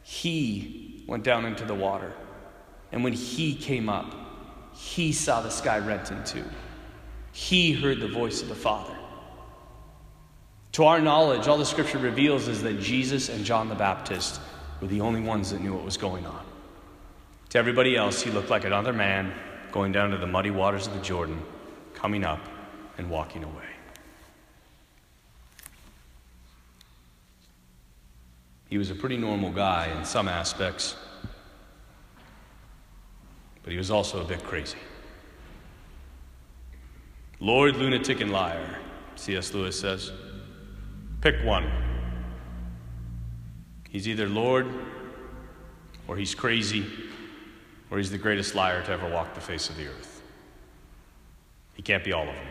he 0.03 1.03
went 1.07 1.23
down 1.23 1.45
into 1.45 1.63
the 1.65 1.75
water. 1.75 2.11
And 2.91 3.03
when 3.03 3.13
he 3.13 3.53
came 3.53 3.87
up, 3.87 4.15
he 4.73 5.11
saw 5.11 5.41
the 5.41 5.51
sky 5.51 5.77
rent 5.77 6.09
in 6.09 6.23
two. 6.23 6.45
He 7.31 7.73
heard 7.73 7.99
the 7.99 8.07
voice 8.07 8.41
of 8.41 8.49
the 8.49 8.55
Father. 8.55 8.98
To 10.73 10.85
our 10.85 11.01
knowledge, 11.01 11.47
all 11.47 11.57
the 11.57 11.65
scripture 11.65 11.97
reveals 11.97 12.47
is 12.47 12.61
that 12.63 12.79
Jesus 12.79 13.29
and 13.29 13.43
John 13.43 13.69
the 13.69 13.75
Baptist 13.75 14.39
were 14.81 14.87
the 14.87 15.01
only 15.01 15.21
ones 15.21 15.51
that 15.51 15.61
knew 15.61 15.73
what 15.73 15.83
was 15.83 15.97
going 15.97 16.25
on. 16.25 16.45
To 17.49 17.57
everybody 17.57 17.95
else, 17.95 18.21
he 18.21 18.29
looked 18.29 18.49
like 18.49 18.65
another 18.65 18.93
man 18.93 19.33
going 19.71 19.91
down 19.91 20.11
to 20.11 20.17
the 20.17 20.27
muddy 20.27 20.51
waters 20.51 20.87
of 20.87 20.93
the 20.93 21.01
Jordan, 21.01 21.41
coming 21.93 22.23
up 22.23 22.39
and 22.97 23.09
walking 23.09 23.43
away. 23.43 23.63
He 28.69 28.77
was 28.77 28.91
a 28.91 28.95
pretty 28.95 29.17
normal 29.17 29.51
guy 29.51 29.87
in 29.97 30.05
some 30.05 30.27
aspects, 30.27 30.95
but 33.63 33.71
he 33.71 33.77
was 33.79 33.89
also 33.89 34.21
a 34.21 34.25
bit 34.25 34.43
crazy. 34.43 34.77
Lord, 37.39 37.77
lunatic, 37.77 38.21
and 38.21 38.31
liar, 38.31 38.77
C.S. 39.15 39.53
Lewis 39.53 39.79
says. 39.79 40.11
Pick 41.21 41.43
one. 41.43 41.69
He's 43.89 44.07
either 44.07 44.29
Lord, 44.29 44.67
or 46.07 46.15
he's 46.15 46.33
crazy, 46.33 46.85
or 47.91 47.97
he's 47.97 48.11
the 48.11 48.17
greatest 48.17 48.55
liar 48.55 48.83
to 48.83 48.91
ever 48.91 49.09
walk 49.09 49.33
the 49.33 49.41
face 49.41 49.69
of 49.69 49.77
the 49.77 49.87
earth. 49.87 50.21
He 51.73 51.81
can't 51.81 52.03
be 52.03 52.13
all 52.13 52.27
of 52.27 52.35
them. 52.35 52.47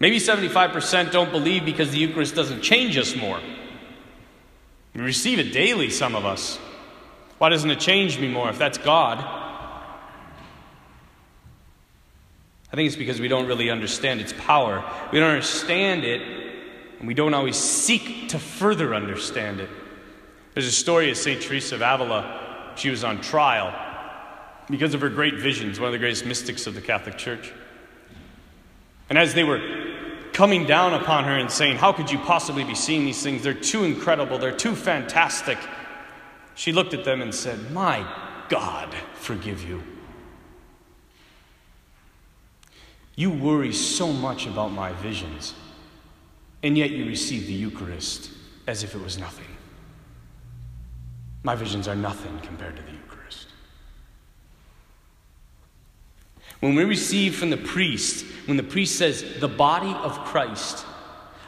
Maybe 0.00 0.18
75% 0.18 1.10
don't 1.10 1.32
believe 1.32 1.64
because 1.64 1.90
the 1.90 1.98
Eucharist 1.98 2.34
doesn't 2.34 2.62
change 2.62 2.96
us 2.96 3.16
more. 3.16 3.40
We 4.94 5.00
receive 5.00 5.38
it 5.38 5.52
daily, 5.52 5.90
some 5.90 6.14
of 6.14 6.24
us. 6.24 6.56
Why 7.38 7.48
doesn't 7.48 7.70
it 7.70 7.80
change 7.80 8.18
me 8.18 8.28
more 8.28 8.48
if 8.48 8.58
that's 8.58 8.78
God? 8.78 9.47
I 12.72 12.76
think 12.76 12.86
it's 12.86 12.96
because 12.96 13.20
we 13.20 13.28
don't 13.28 13.46
really 13.46 13.70
understand 13.70 14.20
its 14.20 14.34
power. 14.34 14.84
We 15.10 15.20
don't 15.20 15.30
understand 15.30 16.04
it, 16.04 16.20
and 16.98 17.08
we 17.08 17.14
don't 17.14 17.32
always 17.32 17.56
seek 17.56 18.28
to 18.30 18.38
further 18.38 18.94
understand 18.94 19.60
it. 19.60 19.70
There's 20.54 20.66
a 20.66 20.72
story 20.72 21.10
of 21.10 21.16
St. 21.16 21.40
Teresa 21.40 21.76
of 21.76 21.82
Avila. 21.82 22.72
She 22.76 22.90
was 22.90 23.04
on 23.04 23.20
trial 23.20 23.74
because 24.68 24.92
of 24.92 25.00
her 25.00 25.08
great 25.08 25.36
visions, 25.36 25.80
one 25.80 25.88
of 25.88 25.92
the 25.92 25.98
greatest 25.98 26.26
mystics 26.26 26.66
of 26.66 26.74
the 26.74 26.80
Catholic 26.80 27.16
Church. 27.16 27.52
And 29.08 29.18
as 29.18 29.32
they 29.32 29.44
were 29.44 29.60
coming 30.32 30.66
down 30.66 30.94
upon 30.94 31.24
her 31.24 31.36
and 31.36 31.50
saying, 31.50 31.76
How 31.76 31.92
could 31.92 32.10
you 32.10 32.18
possibly 32.18 32.64
be 32.64 32.74
seeing 32.74 33.04
these 33.04 33.22
things? 33.22 33.42
They're 33.42 33.54
too 33.54 33.84
incredible, 33.84 34.38
they're 34.38 34.52
too 34.52 34.74
fantastic. 34.74 35.58
She 36.54 36.72
looked 36.72 36.92
at 36.92 37.04
them 37.04 37.22
and 37.22 37.34
said, 37.34 37.70
My 37.70 38.06
God, 38.48 38.94
forgive 39.14 39.66
you. 39.66 39.82
You 43.18 43.32
worry 43.32 43.72
so 43.72 44.12
much 44.12 44.46
about 44.46 44.70
my 44.70 44.92
visions, 44.92 45.52
and 46.62 46.78
yet 46.78 46.90
you 46.90 47.04
receive 47.04 47.48
the 47.48 47.52
Eucharist 47.52 48.30
as 48.68 48.84
if 48.84 48.94
it 48.94 49.02
was 49.02 49.18
nothing. 49.18 49.56
My 51.42 51.56
visions 51.56 51.88
are 51.88 51.96
nothing 51.96 52.38
compared 52.44 52.76
to 52.76 52.82
the 52.82 52.92
Eucharist. 52.92 53.48
When 56.60 56.76
we 56.76 56.84
receive 56.84 57.34
from 57.34 57.50
the 57.50 57.56
priest, 57.56 58.24
when 58.46 58.56
the 58.56 58.62
priest 58.62 58.94
says, 58.94 59.24
the 59.40 59.48
body 59.48 59.92
of 59.94 60.16
Christ, 60.20 60.86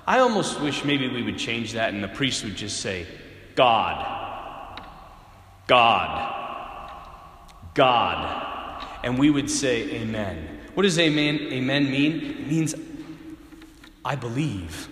I 0.09 0.19
almost 0.19 0.61
wish 0.61 0.85
maybe 0.85 1.07
we 1.07 1.23
would 1.23 1.39
change 1.39 1.75
that 1.75 1.95
and 1.95 2.03
the 2.03 2.09
priest 2.09 2.43
would 2.43 2.57
just 2.57 2.81
say, 2.81 3.07
God, 3.55 4.83
God, 5.69 6.35
God. 7.75 8.85
And 9.05 9.17
we 9.17 9.31
would 9.31 9.49
say, 9.49 9.89
Amen. 9.93 10.60
What 10.81 10.85
does 10.85 10.99
amen, 10.99 11.41
amen 11.53 11.91
mean? 11.91 12.23
It 12.23 12.47
means, 12.47 12.75
I 14.03 14.17
believe. 14.17 14.89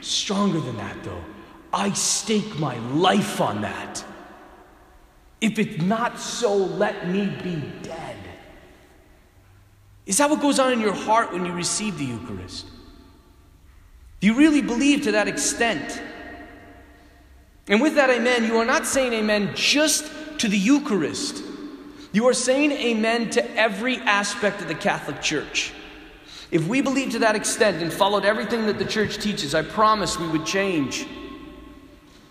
Stronger 0.00 0.60
than 0.60 0.78
that, 0.78 1.04
though. 1.04 1.22
I 1.74 1.92
stake 1.92 2.58
my 2.58 2.78
life 2.94 3.42
on 3.42 3.60
that. 3.60 4.02
If 5.42 5.58
it's 5.58 5.82
not 5.82 6.18
so, 6.18 6.56
let 6.56 7.06
me 7.06 7.26
be 7.44 7.62
dead. 7.82 8.16
Is 10.06 10.16
that 10.16 10.30
what 10.30 10.40
goes 10.40 10.58
on 10.58 10.72
in 10.72 10.80
your 10.80 10.94
heart 10.94 11.34
when 11.34 11.44
you 11.44 11.52
receive 11.52 11.98
the 11.98 12.06
Eucharist? 12.06 12.66
Do 14.20 14.26
you 14.26 14.32
really 14.32 14.62
believe 14.62 15.02
to 15.02 15.12
that 15.12 15.28
extent? 15.28 16.00
And 17.68 17.82
with 17.82 17.94
that 17.96 18.08
amen, 18.08 18.44
you 18.44 18.56
are 18.56 18.64
not 18.64 18.86
saying 18.86 19.12
amen 19.12 19.50
just 19.54 20.10
to 20.38 20.48
the 20.48 20.56
Eucharist. 20.56 21.49
You 22.12 22.26
are 22.28 22.34
saying 22.34 22.72
amen 22.72 23.30
to 23.30 23.56
every 23.56 23.98
aspect 23.98 24.60
of 24.60 24.68
the 24.68 24.74
Catholic 24.74 25.22
Church. 25.22 25.72
If 26.50 26.66
we 26.66 26.80
believed 26.80 27.12
to 27.12 27.20
that 27.20 27.36
extent 27.36 27.80
and 27.80 27.92
followed 27.92 28.24
everything 28.24 28.66
that 28.66 28.78
the 28.78 28.84
church 28.84 29.18
teaches, 29.18 29.54
I 29.54 29.62
promise 29.62 30.18
we 30.18 30.26
would 30.28 30.44
change. 30.44 31.06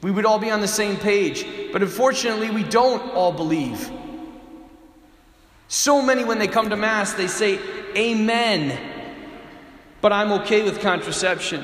We 0.01 0.12
would 0.12 0.25
all 0.25 0.39
be 0.39 0.51
on 0.51 0.59
the 0.59 0.67
same 0.67 0.98
page. 0.98 1.45
But 1.71 1.81
unfortunately, 1.81 2.50
we 2.51 2.63
don't 2.63 3.13
all 3.13 3.31
believe. 3.31 3.89
So 5.69 6.01
many, 6.01 6.25
when 6.25 6.39
they 6.39 6.48
come 6.48 6.69
to 6.69 6.75
Mass, 6.75 7.13
they 7.13 7.27
say, 7.27 7.59
Amen, 7.95 8.77
but 10.01 10.12
I'm 10.12 10.31
okay 10.41 10.63
with 10.63 10.81
contraception. 10.81 11.63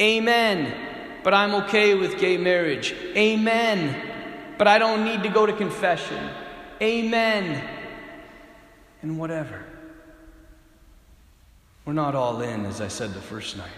Amen, 0.00 1.20
but 1.24 1.34
I'm 1.34 1.54
okay 1.64 1.94
with 1.94 2.18
gay 2.18 2.36
marriage. 2.36 2.92
Amen, 3.16 4.10
but 4.58 4.68
I 4.68 4.78
don't 4.78 5.04
need 5.04 5.22
to 5.22 5.28
go 5.28 5.46
to 5.46 5.52
confession. 5.52 6.30
Amen, 6.82 7.68
and 9.02 9.18
whatever. 9.18 9.64
We're 11.84 11.92
not 11.92 12.14
all 12.14 12.40
in, 12.40 12.64
as 12.64 12.80
I 12.80 12.88
said 12.88 13.12
the 13.12 13.20
first 13.20 13.56
night. 13.56 13.68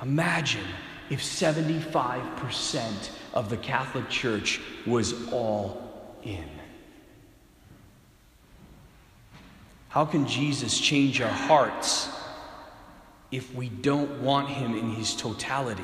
Imagine 0.00 0.64
if 1.10 1.20
75% 1.20 3.10
of 3.34 3.50
the 3.50 3.56
Catholic 3.56 4.08
Church 4.08 4.60
was 4.86 5.30
all 5.32 6.16
in. 6.22 6.48
How 9.88 10.04
can 10.06 10.26
Jesus 10.26 10.80
change 10.80 11.20
our 11.20 11.28
hearts 11.28 12.08
if 13.30 13.54
we 13.54 13.68
don't 13.68 14.22
want 14.22 14.48
him 14.48 14.74
in 14.74 14.92
his 14.92 15.14
totality? 15.14 15.82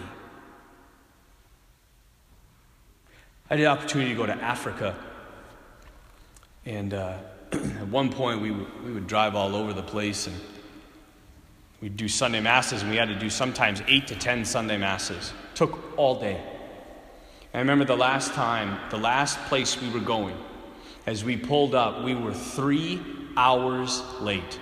I 3.50 3.54
had 3.54 3.58
the 3.61 3.66
opportunity 3.66 4.11
to 4.11 4.16
go 4.16 4.26
to 4.26 4.35
Africa, 4.35 4.97
and 6.68 6.92
uh, 6.92 7.16
at 7.52 7.88
one 7.88 8.12
point 8.12 8.42
we, 8.42 8.50
w- 8.50 8.68
we 8.84 8.92
would 8.92 9.06
drive 9.06 9.34
all 9.34 9.56
over 9.56 9.72
the 9.72 9.82
place 9.82 10.26
and 10.26 10.37
we'd 11.80 11.96
do 11.96 12.08
Sunday 12.08 12.40
masses, 12.40 12.82
and 12.82 12.90
we 12.90 12.98
had 12.98 13.08
to 13.08 13.18
do 13.18 13.30
sometimes 13.30 13.82
eight 13.87 14.06
to 14.08 14.14
ten 14.14 14.44
Sunday 14.44 14.76
masses. 14.76 15.32
Took 15.54 15.96
all 15.96 16.20
day. 16.20 16.38
And 17.52 17.54
I 17.54 17.58
remember 17.60 17.87
the 17.87 17.96
last 17.96 18.34
time, 18.34 18.78
the 18.90 18.98
last 18.98 19.38
place 19.46 19.80
we 19.80 19.88
were 19.88 20.00
going, 20.00 20.37
as 21.06 21.25
we 21.25 21.38
pulled 21.38 21.75
up, 21.75 22.04
we 22.04 22.14
were 22.14 22.34
three 22.34 23.00
hours 23.34 24.02
late. 24.20 24.60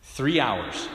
Three 0.00 0.40
hours. 0.40 0.88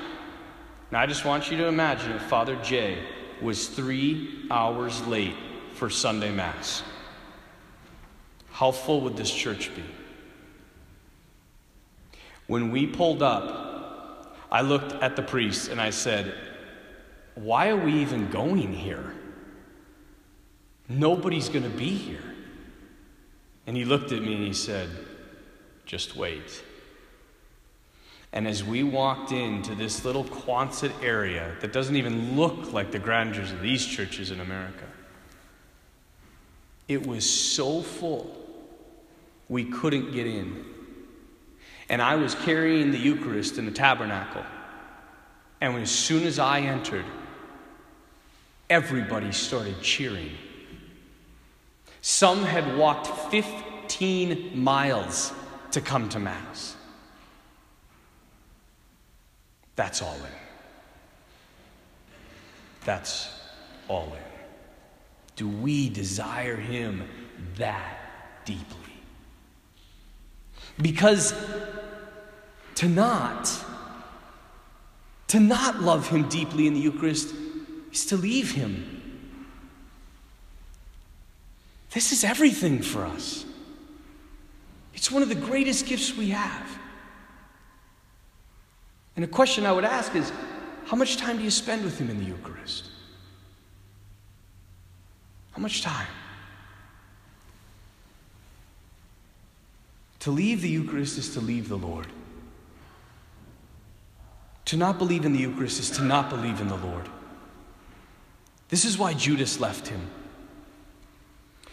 Now, 0.90 1.02
I 1.02 1.06
just 1.06 1.26
want 1.26 1.52
you 1.52 1.58
to 1.58 1.68
imagine 1.68 2.12
if 2.14 2.24
Father 2.24 2.56
Jay 2.64 2.98
was 3.40 3.68
three 3.68 4.48
hours 4.50 5.06
late 5.06 5.36
for 5.76 5.92
Sunday 5.92 6.32
Mass. 6.32 6.82
How 8.58 8.72
full 8.72 9.02
would 9.02 9.16
this 9.16 9.32
church 9.32 9.70
be? 9.76 9.84
When 12.48 12.72
we 12.72 12.88
pulled 12.88 13.22
up, 13.22 14.36
I 14.52 14.62
looked 14.62 14.94
at 14.94 15.16
the 15.16 15.22
priest 15.22 15.70
and 15.70 15.80
I 15.80 15.92
said, 15.92 16.34
Why 17.36 17.70
are 17.70 17.78
we 17.78 17.94
even 18.02 18.32
going 18.32 18.74
here? 18.74 19.14
Nobody's 20.90 21.50
going 21.50 21.66
to 21.72 21.78
be 21.78 21.90
here. 21.90 22.34
And 23.68 23.78
he 23.78 23.86
looked 23.86 24.12
at 24.12 24.24
me 24.24 24.34
and 24.34 24.44
he 24.44 24.54
said, 24.54 24.90
just 25.86 26.16
wait. 26.16 26.64
And 28.34 28.48
as 28.48 28.64
we 28.64 28.82
walked 28.82 29.32
into 29.32 29.76
this 29.76 30.04
little 30.04 30.24
Quonset 30.24 30.94
area 31.04 31.56
that 31.62 31.72
doesn't 31.72 31.96
even 31.96 32.36
look 32.36 32.74
like 32.74 32.92
the 32.92 32.98
grandeurs 32.98 33.52
of 33.52 33.62
these 33.62 33.86
churches 33.86 34.32
in 34.32 34.40
America, 34.40 34.86
it 36.88 37.06
was 37.06 37.30
so 37.30 37.84
full 37.84 38.47
we 39.50 39.66
couldn't 39.66 40.12
get 40.12 40.28
in. 40.28 40.66
And 41.90 42.02
I 42.02 42.16
was 42.16 42.36
carrying 42.36 42.92
the 42.92 42.98
Eucharist 42.98 43.58
in 43.58 43.66
the 43.66 43.72
tabernacle. 43.72 44.44
And 45.62 45.76
as 45.78 45.92
soon 45.92 46.26
as 46.26 46.38
I 46.38 46.62
entered, 46.62 47.06
everybody 48.70 49.32
started 49.32 49.82
cheering. 49.82 50.32
Some 52.02 52.44
had 52.44 52.78
walked 52.78 53.08
15 53.32 54.58
miles 54.58 55.34
to 55.72 55.82
come 55.82 56.10
to 56.10 56.20
Mass. 56.20 56.76
That's 59.76 60.02
all 60.02 60.16
in. 60.16 60.32
That's 62.84 63.30
all 63.88 64.14
in. 64.14 64.22
Do 65.36 65.48
we 65.48 65.90
desire 65.90 66.56
Him 66.56 67.08
that 67.58 68.00
deeply? 68.46 68.87
Because 70.82 71.34
to 72.76 72.88
not, 72.88 73.52
to 75.28 75.40
not 75.40 75.82
love 75.82 76.08
Him 76.10 76.30
deeply 76.30 76.68
in 76.68 76.74
the 76.74 76.80
Eucharist 76.80 77.34
is 77.92 78.06
to 78.08 78.18
leave 78.18 78.52
Him. 78.52 78.94
This 81.92 82.12
is 82.12 82.24
everything 82.24 82.82
for 82.82 83.06
us. 83.06 83.46
It's 84.94 85.12
one 85.12 85.24
of 85.24 85.30
the 85.30 85.36
greatest 85.36 85.86
gifts 85.86 86.16
we 86.16 86.30
have. 86.30 86.80
And 89.16 89.26
a 89.26 89.28
question 89.28 89.66
I 89.66 89.72
would 89.72 89.86
ask 89.86 90.16
is 90.16 90.32
how 90.86 90.96
much 90.96 91.18
time 91.18 91.38
do 91.38 91.44
you 91.44 91.52
spend 91.52 91.84
with 91.84 91.98
Him 91.98 92.10
in 92.10 92.20
the 92.20 92.26
Eucharist? 92.26 92.86
How 95.52 95.62
much 95.62 95.82
time? 95.82 96.08
To 100.28 100.32
leave 100.32 100.62
the 100.62 100.68
Eucharist 100.68 101.18
is 101.18 101.36
to 101.36 101.40
leave 101.40 101.70
the 101.70 101.78
Lord. 101.78 102.06
To 104.66 104.76
not 104.76 104.98
believe 104.98 105.24
in 105.24 105.32
the 105.32 105.40
Eucharist 105.40 105.80
is 105.80 105.90
to 105.92 106.04
not 106.04 106.30
believe 106.30 106.60
in 106.60 106.68
the 106.68 106.76
Lord. 106.76 107.08
This 108.68 108.84
is 108.84 108.98
why 108.98 109.14
Judas 109.14 109.62
left 109.62 109.88
him. 109.88 110.06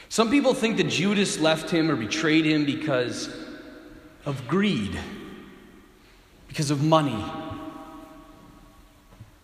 Some 0.09 0.31
people 0.31 0.55
think 0.55 0.77
that 0.77 0.85
Judas 0.85 1.41
left 1.41 1.69
him 1.69 1.91
or 1.91 1.97
betrayed 1.97 2.45
him 2.45 2.65
because 2.65 3.29
of 4.25 4.47
greed, 4.47 4.97
because 6.47 6.71
of 6.71 6.81
money. 6.81 7.25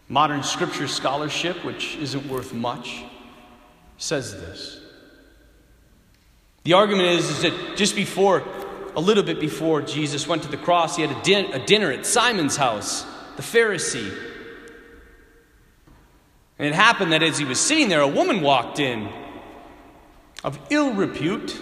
Modern 0.09 0.45
scripture 0.45 0.87
scholarship, 0.87 1.65
which 1.65 1.97
isn't 1.97 2.29
worth 2.29 2.55
much, 2.55 3.03
says 3.99 4.35
this. 4.35 4.81
The 6.63 6.75
argument 6.75 7.09
is, 7.09 7.29
is 7.29 7.43
that 7.43 7.77
just 7.77 7.97
before, 7.97 8.45
a 8.97 9.01
little 9.01 9.23
bit 9.23 9.41
before 9.41 9.83
Jesus 9.83 10.27
went 10.27 10.43
to 10.43 10.49
the 10.49 10.57
cross, 10.57 10.97
he 10.97 11.03
had 11.03 11.17
a, 11.17 11.23
din- 11.23 11.53
a 11.53 11.65
dinner 11.65 11.91
at 11.91 12.07
Simon's 12.07 12.57
house, 12.57 13.05
the 13.37 13.43
Pharisee. 13.43 14.13
And 16.59 16.69
it 16.69 16.75
happened 16.75 17.13
that 17.13 17.23
as 17.23 17.39
he 17.39 17.45
was 17.45 17.59
sitting 17.59 17.89
there, 17.89 18.01
a 18.01 18.09
woman 18.09 18.43
walked 18.43 18.79
in 18.79 19.09
of 20.45 20.59
ill 20.71 20.93
repute. 20.93 21.59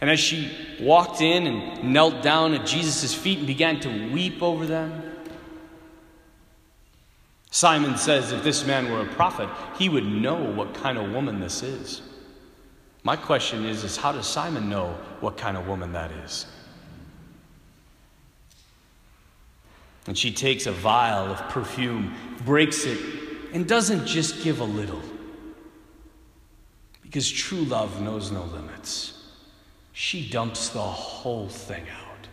And 0.00 0.08
as 0.08 0.20
she 0.20 0.50
walked 0.80 1.20
in 1.20 1.46
and 1.46 1.92
knelt 1.92 2.22
down 2.22 2.54
at 2.54 2.66
Jesus' 2.66 3.14
feet 3.14 3.38
and 3.38 3.46
began 3.46 3.80
to 3.80 4.12
weep 4.12 4.42
over 4.42 4.66
them, 4.66 5.02
Simon 7.50 7.96
says 7.98 8.32
if 8.32 8.44
this 8.44 8.64
man 8.64 8.90
were 8.90 9.02
a 9.02 9.06
prophet, 9.06 9.48
he 9.76 9.88
would 9.88 10.06
know 10.06 10.36
what 10.36 10.72
kind 10.72 10.96
of 10.96 11.10
woman 11.10 11.40
this 11.40 11.62
is. 11.62 12.00
My 13.02 13.16
question 13.16 13.64
is, 13.64 13.82
is 13.82 13.96
how 13.96 14.12
does 14.12 14.26
Simon 14.26 14.68
know 14.68 14.96
what 15.20 15.36
kind 15.36 15.56
of 15.56 15.66
woman 15.66 15.92
that 15.92 16.10
is? 16.24 16.46
And 20.06 20.16
she 20.16 20.32
takes 20.32 20.66
a 20.66 20.72
vial 20.72 21.26
of 21.26 21.38
perfume, 21.50 22.14
breaks 22.44 22.84
it, 22.84 22.98
and 23.52 23.66
doesn't 23.66 24.06
just 24.06 24.42
give 24.42 24.60
a 24.60 24.64
little. 24.64 25.02
Because 27.02 27.30
true 27.30 27.62
love 27.62 28.00
knows 28.00 28.30
no 28.30 28.44
limits. 28.44 29.14
She 29.92 30.28
dumps 30.28 30.68
the 30.68 30.80
whole 30.80 31.48
thing 31.48 31.84
out. 31.88 32.28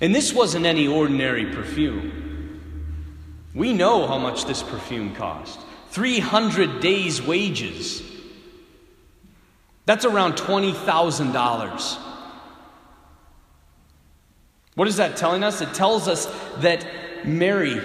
And 0.00 0.14
this 0.14 0.32
wasn't 0.32 0.66
any 0.66 0.86
ordinary 0.86 1.46
perfume. 1.46 2.60
We 3.54 3.72
know 3.72 4.06
how 4.06 4.18
much 4.18 4.44
this 4.44 4.62
perfume 4.62 5.14
cost 5.14 5.60
300 5.90 6.80
days' 6.80 7.22
wages. 7.22 8.02
That's 9.86 10.04
around 10.04 10.34
$20,000. 10.34 11.98
What 14.74 14.88
is 14.88 14.96
that 14.96 15.16
telling 15.16 15.44
us? 15.44 15.60
It 15.60 15.72
tells 15.74 16.08
us 16.08 16.26
that 16.58 16.86
Mary, 17.24 17.80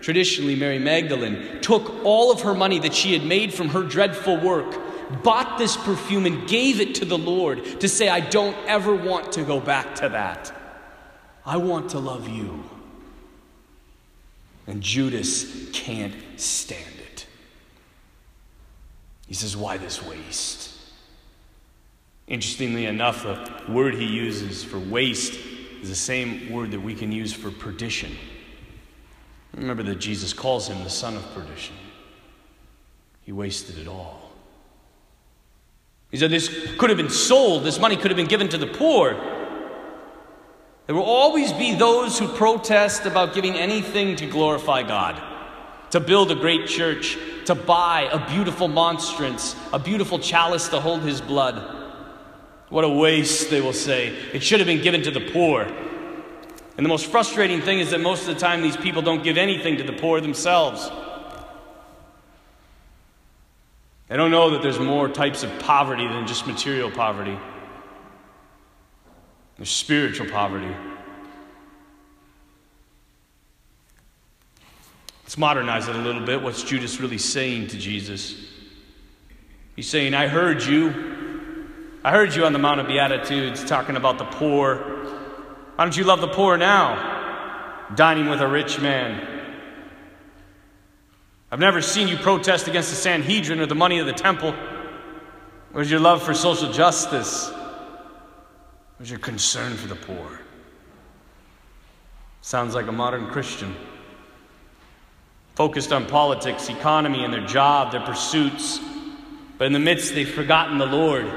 traditionally 0.00 0.54
Mary 0.54 0.78
Magdalene, 0.78 1.60
took 1.60 2.04
all 2.04 2.30
of 2.30 2.42
her 2.42 2.54
money 2.54 2.78
that 2.80 2.94
she 2.94 3.12
had 3.12 3.24
made 3.24 3.52
from 3.52 3.70
her 3.70 3.82
dreadful 3.82 4.38
work, 4.38 4.80
bought 5.22 5.58
this 5.58 5.76
perfume, 5.76 6.26
and 6.26 6.46
gave 6.48 6.80
it 6.80 6.94
to 6.96 7.04
the 7.04 7.18
Lord 7.18 7.80
to 7.80 7.88
say, 7.88 8.08
I 8.08 8.20
don't 8.20 8.56
ever 8.66 8.94
want 8.94 9.32
to 9.32 9.44
go 9.44 9.60
back 9.60 9.96
to 9.96 10.08
that. 10.10 10.52
I 11.44 11.56
want 11.56 11.90
to 11.90 11.98
love 11.98 12.28
you. 12.28 12.64
And 14.66 14.82
Judas 14.82 15.70
can't 15.72 16.14
stand 16.36 16.94
it. 17.10 17.26
He 19.26 19.34
says, 19.34 19.56
Why 19.56 19.76
this 19.76 20.02
waste? 20.02 20.73
Interestingly 22.26 22.86
enough, 22.86 23.22
the 23.22 23.72
word 23.72 23.94
he 23.94 24.06
uses 24.06 24.64
for 24.64 24.78
waste 24.78 25.38
is 25.82 25.90
the 25.90 25.94
same 25.94 26.50
word 26.50 26.70
that 26.70 26.80
we 26.80 26.94
can 26.94 27.12
use 27.12 27.32
for 27.32 27.50
perdition. 27.50 28.16
Remember 29.54 29.82
that 29.82 29.96
Jesus 29.96 30.32
calls 30.32 30.68
him 30.68 30.82
the 30.82 30.90
son 30.90 31.16
of 31.16 31.34
perdition. 31.34 31.76
He 33.22 33.32
wasted 33.32 33.78
it 33.78 33.86
all. 33.86 34.32
He 36.10 36.16
said 36.16 36.30
this 36.30 36.48
could 36.78 36.90
have 36.90 36.96
been 36.96 37.10
sold, 37.10 37.64
this 37.64 37.78
money 37.78 37.96
could 37.96 38.10
have 38.10 38.16
been 38.16 38.26
given 38.26 38.48
to 38.50 38.58
the 38.58 38.66
poor. 38.66 39.14
There 40.86 40.94
will 40.94 41.02
always 41.02 41.52
be 41.52 41.74
those 41.74 42.18
who 42.18 42.28
protest 42.28 43.04
about 43.06 43.34
giving 43.34 43.54
anything 43.54 44.16
to 44.16 44.26
glorify 44.26 44.82
God, 44.82 45.20
to 45.90 46.00
build 46.00 46.30
a 46.30 46.34
great 46.34 46.66
church, 46.66 47.18
to 47.46 47.54
buy 47.54 48.08
a 48.12 48.26
beautiful 48.30 48.68
monstrance, 48.68 49.56
a 49.72 49.78
beautiful 49.78 50.18
chalice 50.18 50.68
to 50.68 50.80
hold 50.80 51.02
his 51.02 51.20
blood. 51.20 51.83
What 52.74 52.82
a 52.82 52.88
waste, 52.88 53.50
they 53.50 53.60
will 53.60 53.72
say. 53.72 54.08
It 54.32 54.42
should 54.42 54.58
have 54.58 54.66
been 54.66 54.82
given 54.82 55.00
to 55.02 55.12
the 55.12 55.20
poor. 55.20 55.62
And 55.62 56.84
the 56.84 56.88
most 56.88 57.06
frustrating 57.06 57.60
thing 57.60 57.78
is 57.78 57.92
that 57.92 58.00
most 58.00 58.26
of 58.26 58.34
the 58.34 58.40
time 58.40 58.62
these 58.62 58.76
people 58.76 59.00
don't 59.00 59.22
give 59.22 59.36
anything 59.36 59.76
to 59.76 59.84
the 59.84 59.92
poor 59.92 60.20
themselves. 60.20 60.90
They 64.08 64.16
don't 64.16 64.32
know 64.32 64.50
that 64.50 64.62
there's 64.62 64.80
more 64.80 65.08
types 65.08 65.44
of 65.44 65.56
poverty 65.60 66.04
than 66.04 66.26
just 66.26 66.48
material 66.48 66.90
poverty. 66.90 67.38
There's 69.56 69.70
spiritual 69.70 70.28
poverty. 70.30 70.74
Let's 75.22 75.38
modernize 75.38 75.86
it 75.86 75.94
a 75.94 76.00
little 76.00 76.26
bit. 76.26 76.42
What's 76.42 76.64
Judas 76.64 76.98
really 76.98 77.18
saying 77.18 77.68
to 77.68 77.78
Jesus? 77.78 78.34
He's 79.76 79.88
saying, 79.88 80.14
I 80.14 80.26
heard 80.26 80.60
you. 80.64 81.13
I 82.04 82.10
heard 82.10 82.34
you 82.34 82.44
on 82.44 82.52
the 82.52 82.58
Mount 82.58 82.80
of 82.80 82.86
Beatitudes 82.86 83.64
talking 83.64 83.96
about 83.96 84.18
the 84.18 84.26
poor. 84.26 84.76
Why 84.76 85.84
don't 85.84 85.96
you 85.96 86.04
love 86.04 86.20
the 86.20 86.28
poor 86.28 86.58
now? 86.58 87.88
Dining 87.94 88.28
with 88.28 88.42
a 88.42 88.46
rich 88.46 88.78
man. 88.78 89.26
I've 91.50 91.60
never 91.60 91.80
seen 91.80 92.06
you 92.08 92.18
protest 92.18 92.68
against 92.68 92.90
the 92.90 92.96
Sanhedrin 92.96 93.58
or 93.58 93.64
the 93.64 93.74
money 93.74 94.00
of 94.00 94.06
the 94.06 94.12
temple. 94.12 94.54
Where's 95.72 95.90
your 95.90 96.00
love 96.00 96.22
for 96.22 96.34
social 96.34 96.70
justice? 96.70 97.50
Where's 98.98 99.08
your 99.08 99.18
concern 99.18 99.72
for 99.72 99.88
the 99.88 99.96
poor? 99.96 100.40
Sounds 102.42 102.74
like 102.74 102.86
a 102.86 102.92
modern 102.92 103.28
Christian. 103.28 103.74
Focused 105.54 105.90
on 105.90 106.04
politics, 106.04 106.68
economy, 106.68 107.24
and 107.24 107.32
their 107.32 107.46
job, 107.46 107.92
their 107.92 108.04
pursuits, 108.04 108.78
but 109.56 109.64
in 109.68 109.72
the 109.72 109.78
midst, 109.78 110.14
they've 110.14 110.28
forgotten 110.28 110.76
the 110.76 110.84
Lord. 110.86 111.32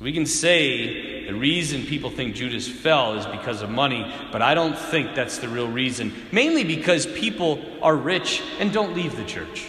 So 0.00 0.04
we 0.04 0.12
can 0.14 0.24
say 0.24 1.26
the 1.26 1.34
reason 1.34 1.84
people 1.84 2.08
think 2.08 2.34
Judas 2.34 2.66
fell 2.66 3.18
is 3.18 3.26
because 3.26 3.60
of 3.60 3.68
money, 3.68 4.10
but 4.32 4.40
I 4.40 4.54
don't 4.54 4.76
think 4.76 5.14
that's 5.14 5.36
the 5.36 5.48
real 5.48 5.68
reason. 5.68 6.14
Mainly 6.32 6.64
because 6.64 7.04
people 7.04 7.62
are 7.82 7.94
rich 7.94 8.42
and 8.58 8.72
don't 8.72 8.96
leave 8.96 9.14
the 9.14 9.26
church. 9.26 9.68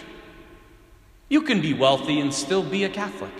You 1.28 1.42
can 1.42 1.60
be 1.60 1.74
wealthy 1.74 2.18
and 2.18 2.32
still 2.32 2.62
be 2.62 2.84
a 2.84 2.88
Catholic. 2.88 3.34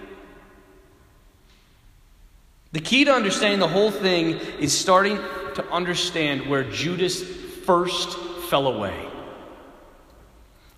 The 2.72 2.80
key 2.80 3.06
to 3.06 3.14
understanding 3.14 3.58
the 3.58 3.68
whole 3.68 3.90
thing 3.90 4.34
is 4.60 4.78
starting 4.78 5.16
to 5.16 5.64
understand 5.70 6.46
where 6.46 6.62
Judas 6.62 7.22
first 7.22 8.18
fell 8.50 8.66
away. 8.66 9.08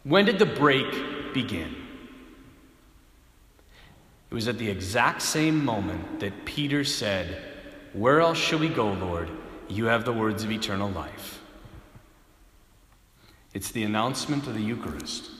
When 0.05 0.27
did 0.27 0.39
the 0.39 0.47
break 0.47 1.35
begin? 1.35 1.84
It 4.35 4.43
was 4.43 4.49
at 4.49 4.59
the 4.59 4.69
exact 4.69 5.23
same 5.23 5.65
moment 5.65 6.19
that 6.19 6.45
Peter 6.45 6.83
said, 6.83 7.41
Where 7.93 8.21
else 8.21 8.37
shall 8.37 8.59
we 8.59 8.69
go, 8.69 8.91
Lord? 8.91 9.31
You 9.69 9.85
have 9.85 10.05
the 10.05 10.13
words 10.13 10.43
of 10.43 10.51
eternal 10.51 10.91
life. 10.91 11.41
It's 13.53 13.71
the 13.71 13.85
announcement 13.85 14.49
of 14.49 14.55
the 14.55 14.61
Eucharist. 14.61 15.31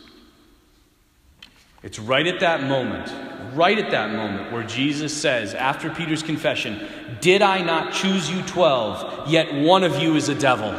It's 1.83 1.99
right 1.99 2.25
at 2.25 2.39
that 2.39 2.63
moment, 2.63 3.13
right 3.57 3.77
at 3.77 3.91
that 3.91 4.15
moment, 4.15 4.53
where 4.53 4.63
Jesus 4.63 5.13
says, 5.13 5.55
after 5.55 5.91
Peter's 5.91 6.23
confession, 6.23 6.87
Did 7.21 7.43
I 7.43 7.63
not 7.63 7.93
choose 7.93 8.31
you 8.31 8.43
twelve, 8.43 9.29
yet 9.29 9.53
one 9.53 9.83
of 9.83 10.01
you 10.01 10.15
is 10.15 10.29
a 10.29 10.37
devil? 10.37 10.73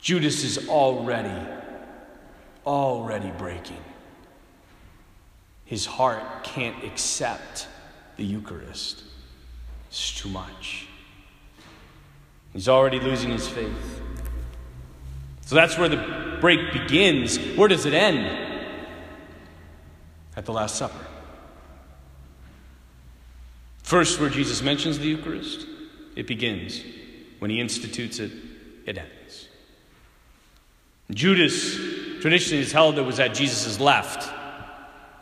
Judas 0.00 0.42
is 0.42 0.70
already, 0.70 1.46
already 2.64 3.30
breaking. 3.32 3.84
His 5.68 5.86
heart 5.86 6.42
can't 6.42 6.82
accept 6.82 7.68
the 8.16 8.24
Eucharist. 8.24 9.04
It's 9.88 10.20
too 10.20 10.28
much. 10.28 10.88
He's 12.52 12.68
already 12.68 12.98
losing 12.98 13.30
his 13.30 13.46
faith. 13.46 14.00
So 15.46 15.54
that's 15.54 15.78
where 15.78 15.88
the 15.88 16.38
break 16.40 16.72
begins. 16.72 17.38
Where 17.56 17.68
does 17.68 17.86
it 17.86 17.94
end? 17.94 18.48
at 20.38 20.46
the 20.46 20.52
Last 20.52 20.76
Supper. 20.76 21.04
First, 23.82 24.20
where 24.20 24.30
Jesus 24.30 24.62
mentions 24.62 24.96
the 24.96 25.08
Eucharist, 25.08 25.66
it 26.14 26.28
begins. 26.28 26.80
When 27.40 27.50
he 27.50 27.60
institutes 27.60 28.20
it, 28.20 28.30
it 28.86 28.98
ends. 28.98 29.48
Judas 31.10 31.74
traditionally 32.20 32.62
is 32.62 32.70
held 32.70 32.94
that 32.96 33.02
was 33.02 33.18
at 33.18 33.34
Jesus' 33.34 33.80
left. 33.80 34.32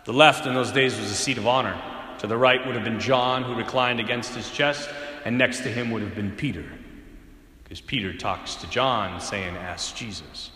The 0.07 0.13
left 0.13 0.47
in 0.47 0.55
those 0.55 0.71
days 0.71 0.97
was 0.99 1.11
a 1.11 1.15
seat 1.15 1.37
of 1.37 1.49
honor. 1.49 1.77
To 2.21 2.29
the 2.29 2.37
right 2.37 2.65
would 2.65 2.77
have 2.77 2.85
been 2.85 3.01
John, 3.01 3.43
who 3.43 3.55
reclined 3.55 3.99
against 3.99 4.35
his 4.35 4.49
chest, 4.51 4.89
and 5.25 5.37
next 5.37 5.59
to 5.65 5.69
him 5.69 5.91
would 5.91 6.01
have 6.01 6.15
been 6.15 6.31
Peter. 6.31 6.65
Because 7.65 7.81
Peter 7.81 8.17
talks 8.17 8.55
to 8.57 8.71
John, 8.71 9.21
saying, 9.21 9.57
Ask 9.57 9.97
Jesus. 9.97 10.53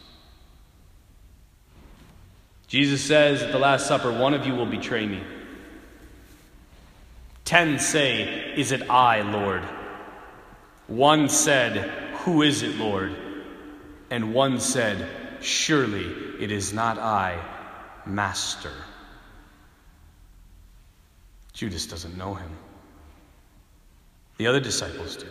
Jesus 2.69 3.03
says 3.03 3.43
at 3.43 3.51
the 3.51 3.59
Last 3.59 3.89
Supper, 3.89 4.13
One 4.13 4.35
of 4.35 4.47
you 4.47 4.55
will 4.55 4.67
betray 4.67 5.05
me. 5.05 5.21
Ten 7.45 7.81
say, 7.81 8.55
Is 8.57 8.71
it 8.71 8.89
I, 8.89 9.23
Lord? 9.23 9.65
One 10.87 11.29
said, 11.29 11.91
Who 12.19 12.43
is 12.43 12.63
it, 12.63 12.77
Lord? 12.77 13.17
And 14.11 14.33
one 14.33 14.61
said, 14.61 15.09
Surely 15.41 16.07
it 16.39 16.53
is 16.53 16.73
not 16.73 16.99
I, 16.99 17.43
Master. 18.07 18.73
Judas 21.53 21.87
doesn't 21.87 22.17
know 22.17 22.35
him. 22.35 22.51
The 24.39 24.47
other 24.47 24.61
disciples 24.61 25.17
do. 25.17 25.27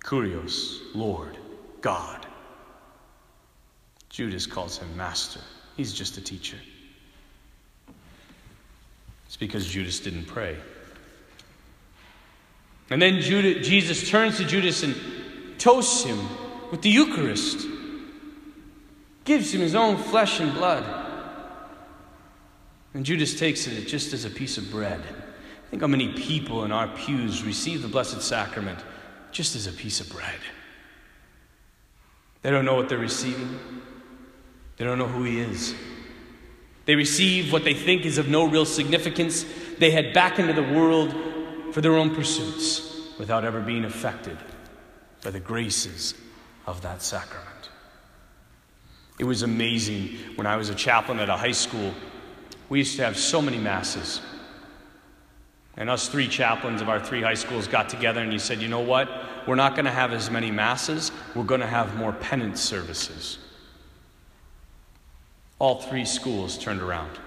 Kurios, 0.00 0.78
Lord, 0.94 1.36
God. 1.80 2.26
Judas 4.08 4.46
calls 4.46 4.78
him 4.78 4.96
Master. 4.96 5.40
He's 5.76 5.92
just 5.92 6.16
a 6.16 6.20
teacher. 6.20 6.56
It's 9.26 9.36
because 9.36 9.66
Judas 9.66 10.00
didn't 10.00 10.26
pray. 10.26 10.56
And 12.88 13.02
then 13.02 13.20
Jesus 13.20 14.08
turns 14.08 14.38
to 14.38 14.44
Judas 14.44 14.84
and 14.84 14.94
toasts 15.58 16.04
him 16.04 16.18
with 16.70 16.82
the 16.82 16.88
Eucharist, 16.88 17.66
gives 19.24 19.52
him 19.52 19.60
his 19.60 19.74
own 19.74 19.96
flesh 19.96 20.40
and 20.40 20.54
blood. 20.54 21.05
And 22.96 23.04
Judas 23.04 23.38
takes 23.38 23.66
it 23.66 23.86
just 23.86 24.14
as 24.14 24.24
a 24.24 24.30
piece 24.30 24.56
of 24.56 24.70
bread. 24.70 25.02
Think 25.68 25.82
how 25.82 25.86
many 25.86 26.14
people 26.14 26.64
in 26.64 26.72
our 26.72 26.88
pews 26.88 27.44
receive 27.44 27.82
the 27.82 27.88
Blessed 27.88 28.22
Sacrament 28.22 28.78
just 29.32 29.54
as 29.54 29.66
a 29.66 29.72
piece 29.72 30.00
of 30.00 30.08
bread. 30.08 30.40
They 32.40 32.48
don't 32.50 32.64
know 32.64 32.74
what 32.74 32.88
they're 32.88 32.96
receiving. 32.96 33.60
They 34.78 34.86
don't 34.86 34.98
know 34.98 35.08
who 35.08 35.24
he 35.24 35.40
is. 35.40 35.74
They 36.86 36.94
receive 36.94 37.52
what 37.52 37.64
they 37.64 37.74
think 37.74 38.06
is 38.06 38.16
of 38.16 38.28
no 38.28 38.48
real 38.48 38.64
significance. 38.64 39.44
They 39.76 39.90
head 39.90 40.14
back 40.14 40.38
into 40.38 40.54
the 40.54 40.62
world 40.62 41.14
for 41.74 41.82
their 41.82 41.96
own 41.98 42.14
pursuits 42.14 43.10
without 43.18 43.44
ever 43.44 43.60
being 43.60 43.84
affected 43.84 44.38
by 45.22 45.32
the 45.32 45.40
graces 45.40 46.14
of 46.66 46.80
that 46.80 47.02
sacrament. 47.02 47.68
It 49.18 49.24
was 49.24 49.42
amazing 49.42 50.16
when 50.36 50.46
I 50.46 50.56
was 50.56 50.70
a 50.70 50.74
chaplain 50.74 51.18
at 51.18 51.28
a 51.28 51.36
high 51.36 51.52
school. 51.52 51.92
We 52.68 52.78
used 52.78 52.96
to 52.96 53.04
have 53.04 53.16
so 53.16 53.40
many 53.40 53.58
masses. 53.58 54.20
And 55.76 55.90
us 55.90 56.08
three 56.08 56.26
chaplains 56.26 56.80
of 56.80 56.88
our 56.88 56.98
three 56.98 57.22
high 57.22 57.34
schools 57.34 57.68
got 57.68 57.88
together 57.88 58.20
and 58.20 58.32
he 58.32 58.38
said, 58.38 58.60
you 58.60 58.68
know 58.68 58.80
what? 58.80 59.08
We're 59.46 59.56
not 59.56 59.74
going 59.74 59.84
to 59.84 59.90
have 59.90 60.12
as 60.12 60.30
many 60.30 60.50
masses, 60.50 61.12
we're 61.34 61.44
going 61.44 61.60
to 61.60 61.66
have 61.66 61.94
more 61.96 62.12
penance 62.12 62.60
services. 62.60 63.38
All 65.58 65.80
three 65.80 66.04
schools 66.04 66.58
turned 66.58 66.80
around. 66.80 67.18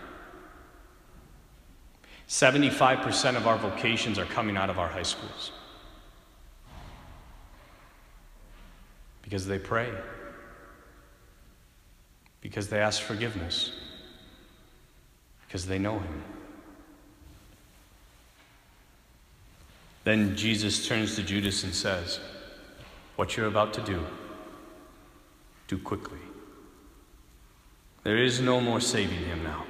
75% 2.28 3.36
of 3.36 3.48
our 3.48 3.58
vocations 3.58 4.20
are 4.20 4.26
coming 4.26 4.56
out 4.56 4.70
of 4.70 4.78
our 4.78 4.88
high 4.88 5.04
schools 5.04 5.52
because 9.24 9.48
they 9.48 9.58
pray, 9.58 9.92
because 12.42 12.68
they 12.68 12.80
ask 12.80 13.02
forgiveness, 13.02 13.72
because 15.50 15.66
they 15.66 15.80
know 15.80 15.98
Him. 15.98 16.24
Then 20.04 20.36
Jesus 20.36 20.88
turns 20.88 21.16
to 21.16 21.24
Judas 21.24 21.64
and 21.64 21.74
says, 21.74 22.20
What 23.16 23.36
you're 23.36 23.48
about 23.48 23.74
to 23.74 23.82
do, 23.82 24.06
do 25.68 25.80
quickly. 25.80 26.20
There 28.04 28.18
is 28.18 28.40
no 28.40 28.62
more 28.62 28.80
saving 28.80 29.20
him 29.26 29.44
now. 29.44 29.66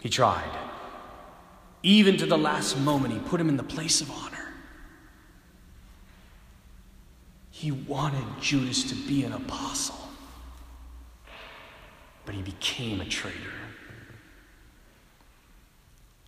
He 0.00 0.08
tried. 0.08 0.50
Even 1.82 2.16
to 2.16 2.26
the 2.26 2.36
last 2.38 2.78
moment, 2.78 3.14
he 3.14 3.20
put 3.20 3.40
him 3.40 3.48
in 3.48 3.56
the 3.56 3.62
place 3.62 4.00
of 4.00 4.10
honor. 4.10 4.52
He 7.50 7.70
wanted 7.70 8.24
Judas 8.40 8.84
to 8.84 8.94
be 8.94 9.24
an 9.24 9.32
apostle, 9.32 10.08
but 12.26 12.34
he 12.34 12.42
became 12.42 13.00
a 13.00 13.04
traitor. 13.04 13.57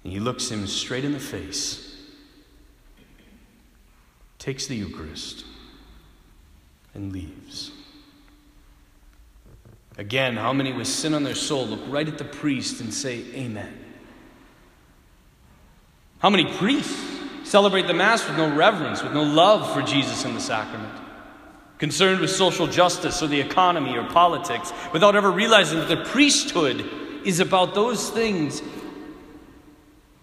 And 0.05 0.13
he 0.13 0.21
looks 0.21 0.51
him 0.51 0.67
straight 0.67 1.05
in 1.05 1.13
the 1.13 1.21
face, 1.21 1.97
takes 4.39 4.67
the 4.67 4.77
Eucharist, 4.77 5.45
and 6.95 7.13
leaves. 7.13 7.73
Again, 9.99 10.37
how 10.37 10.53
many 10.53 10.73
with 10.73 10.87
sin 10.87 11.13
on 11.13 11.25
their 11.25 11.35
soul 11.35 11.67
look 11.67 11.81
right 11.89 12.09
at 12.09 12.17
the 12.17 12.25
priest 12.25 12.81
and 12.81 12.93
say, 12.93 13.23
Amen? 13.35 13.85
How 16.21 16.31
many 16.31 16.45
priests 16.57 16.99
celebrate 17.45 17.87
the 17.87 17.95
Mass 17.95 18.27
with 18.27 18.37
no 18.37 18.55
reverence, 18.55 19.03
with 19.03 19.13
no 19.13 19.23
love 19.23 19.73
for 19.75 19.83
Jesus 19.83 20.25
and 20.25 20.35
the 20.35 20.41
sacrament? 20.41 20.95
Concerned 21.79 22.21
with 22.21 22.31
social 22.31 22.67
justice 22.67 23.23
or 23.23 23.27
the 23.27 23.41
economy 23.41 23.97
or 23.97 24.05
politics, 24.05 24.73
without 24.93 25.17
ever 25.17 25.31
realizing 25.31 25.79
that 25.79 25.89
the 25.89 26.05
priesthood 26.05 26.89
is 27.25 27.41
about 27.41 27.75
those 27.75 28.11
things 28.11 28.63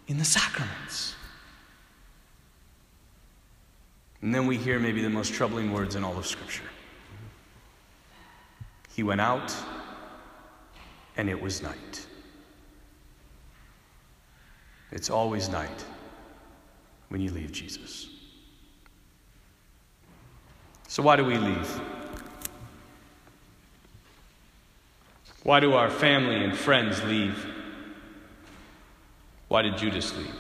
in 0.08 0.18
the 0.18 0.26
sacraments. 0.26 1.16
And 4.22 4.34
then 4.34 4.48
we 4.48 4.58
hear 4.58 4.80
maybe 4.80 5.02
the 5.02 5.10
most 5.10 5.34
troubling 5.34 5.72
words 5.72 5.96
in 5.96 6.04
all 6.04 6.18
of 6.18 6.26
Scripture. 6.26 6.64
He 8.96 9.04
went 9.04 9.22
out, 9.22 9.54
and 11.16 11.30
it 11.30 11.40
was 11.40 11.62
night. 11.62 12.06
It's 14.92 15.10
always 15.10 15.50
night 15.50 15.86
when 17.10 17.22
you 17.22 17.32
leave 17.32 17.52
Jesus. 17.52 18.10
So, 20.88 21.04
why 21.04 21.16
do 21.16 21.26
we 21.26 21.38
leave? 21.38 21.82
Why 25.44 25.60
do 25.60 25.74
our 25.74 25.90
family 25.90 26.44
and 26.44 26.58
friends 26.58 27.04
leave? 27.04 27.57
Why 29.48 29.62
did 29.62 29.78
Judas 29.78 30.16
leave? 30.16 30.36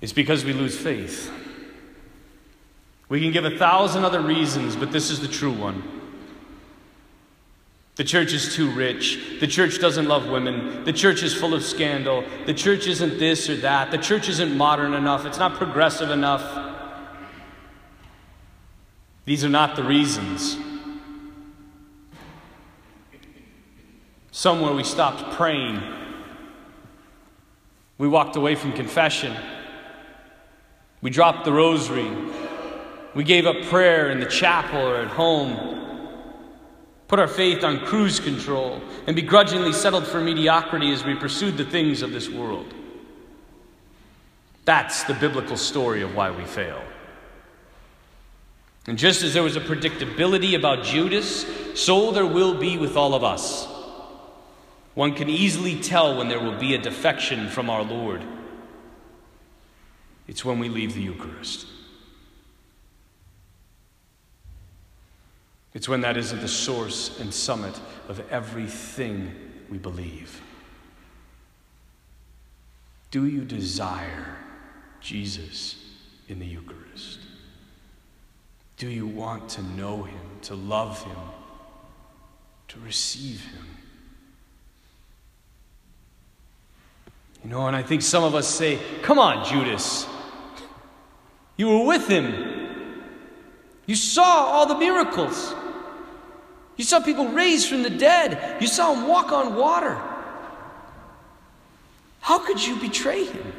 It's 0.00 0.12
because 0.12 0.44
we 0.44 0.52
lose 0.52 0.78
faith. 0.78 1.32
We 3.08 3.20
can 3.20 3.32
give 3.32 3.44
a 3.44 3.56
thousand 3.56 4.04
other 4.04 4.20
reasons, 4.20 4.76
but 4.76 4.92
this 4.92 5.10
is 5.10 5.20
the 5.20 5.28
true 5.28 5.52
one. 5.52 5.82
The 7.96 8.04
church 8.04 8.32
is 8.32 8.54
too 8.54 8.70
rich. 8.70 9.18
The 9.40 9.46
church 9.48 9.80
doesn't 9.80 10.06
love 10.06 10.28
women. 10.28 10.84
The 10.84 10.92
church 10.92 11.24
is 11.24 11.34
full 11.34 11.52
of 11.52 11.64
scandal. 11.64 12.22
The 12.46 12.54
church 12.54 12.86
isn't 12.86 13.18
this 13.18 13.50
or 13.50 13.56
that. 13.56 13.90
The 13.90 13.98
church 13.98 14.28
isn't 14.28 14.56
modern 14.56 14.94
enough. 14.94 15.26
It's 15.26 15.38
not 15.38 15.54
progressive 15.54 16.10
enough. 16.10 16.76
These 19.24 19.44
are 19.44 19.48
not 19.48 19.74
the 19.74 19.82
reasons. 19.82 20.56
Somewhere 24.30 24.72
we 24.72 24.84
stopped 24.84 25.34
praying. 25.34 25.82
We 27.98 28.08
walked 28.08 28.36
away 28.36 28.54
from 28.54 28.72
confession. 28.72 29.36
We 31.02 31.10
dropped 31.10 31.44
the 31.44 31.52
rosary. 31.52 32.10
We 33.14 33.24
gave 33.24 33.46
up 33.46 33.60
prayer 33.64 34.10
in 34.10 34.20
the 34.20 34.26
chapel 34.26 34.80
or 34.80 34.96
at 34.96 35.08
home 35.08 35.78
put 37.08 37.18
our 37.18 37.26
faith 37.26 37.64
on 37.64 37.80
cruise 37.80 38.20
control, 38.20 38.80
and 39.06 39.16
begrudgingly 39.16 39.72
settled 39.72 40.06
for 40.06 40.20
mediocrity 40.20 40.92
as 40.92 41.04
we 41.04 41.14
pursued 41.14 41.56
the 41.56 41.64
things 41.64 42.02
of 42.02 42.12
this 42.12 42.28
world. 42.28 42.74
That's 44.66 45.04
the 45.04 45.14
biblical 45.14 45.56
story 45.56 46.02
of 46.02 46.14
why 46.14 46.30
we 46.30 46.44
fail. 46.44 46.82
And 48.86 48.98
just 48.98 49.22
as 49.22 49.32
there 49.32 49.42
was 49.42 49.56
a 49.56 49.60
predictability 49.60 50.54
about 50.54 50.84
Judas, 50.84 51.46
so 51.74 52.10
there 52.12 52.26
will 52.26 52.54
be 52.54 52.76
with 52.76 52.96
all 52.96 53.14
of 53.14 53.24
us. 53.24 53.66
One 54.98 55.14
can 55.14 55.30
easily 55.30 55.80
tell 55.80 56.18
when 56.18 56.26
there 56.26 56.40
will 56.40 56.58
be 56.58 56.74
a 56.74 56.78
defection 56.78 57.48
from 57.50 57.70
our 57.70 57.84
Lord. 57.84 58.20
It's 60.26 60.44
when 60.44 60.58
we 60.58 60.68
leave 60.68 60.94
the 60.94 61.00
Eucharist. 61.00 61.68
It's 65.72 65.88
when 65.88 66.00
that 66.00 66.16
is 66.16 66.32
at 66.32 66.40
the 66.40 66.48
source 66.48 67.20
and 67.20 67.32
summit 67.32 67.78
of 68.08 68.28
everything 68.32 69.32
we 69.70 69.78
believe. 69.78 70.42
Do 73.12 73.26
you 73.26 73.44
desire 73.44 74.36
Jesus 75.00 75.76
in 76.26 76.40
the 76.40 76.46
Eucharist? 76.46 77.20
Do 78.76 78.88
you 78.88 79.06
want 79.06 79.48
to 79.50 79.62
know 79.62 80.02
him, 80.02 80.40
to 80.42 80.56
love 80.56 81.04
him, 81.04 81.18
to 82.66 82.80
receive 82.80 83.44
him? 83.44 83.77
You 87.44 87.50
know, 87.50 87.66
and 87.66 87.76
I 87.76 87.82
think 87.82 88.02
some 88.02 88.24
of 88.24 88.34
us 88.34 88.46
say, 88.46 88.78
Come 89.02 89.18
on, 89.18 89.44
Judas. 89.44 90.06
You 91.56 91.68
were 91.68 91.84
with 91.86 92.08
him. 92.08 92.58
You 93.86 93.94
saw 93.94 94.22
all 94.22 94.66
the 94.66 94.76
miracles. 94.76 95.54
You 96.76 96.84
saw 96.84 97.00
people 97.00 97.28
raised 97.28 97.68
from 97.68 97.82
the 97.82 97.90
dead. 97.90 98.60
You 98.60 98.68
saw 98.68 98.94
him 98.94 99.08
walk 99.08 99.32
on 99.32 99.56
water. 99.56 100.00
How 102.20 102.38
could 102.38 102.64
you 102.64 102.76
betray 102.76 103.24
him? 103.24 103.52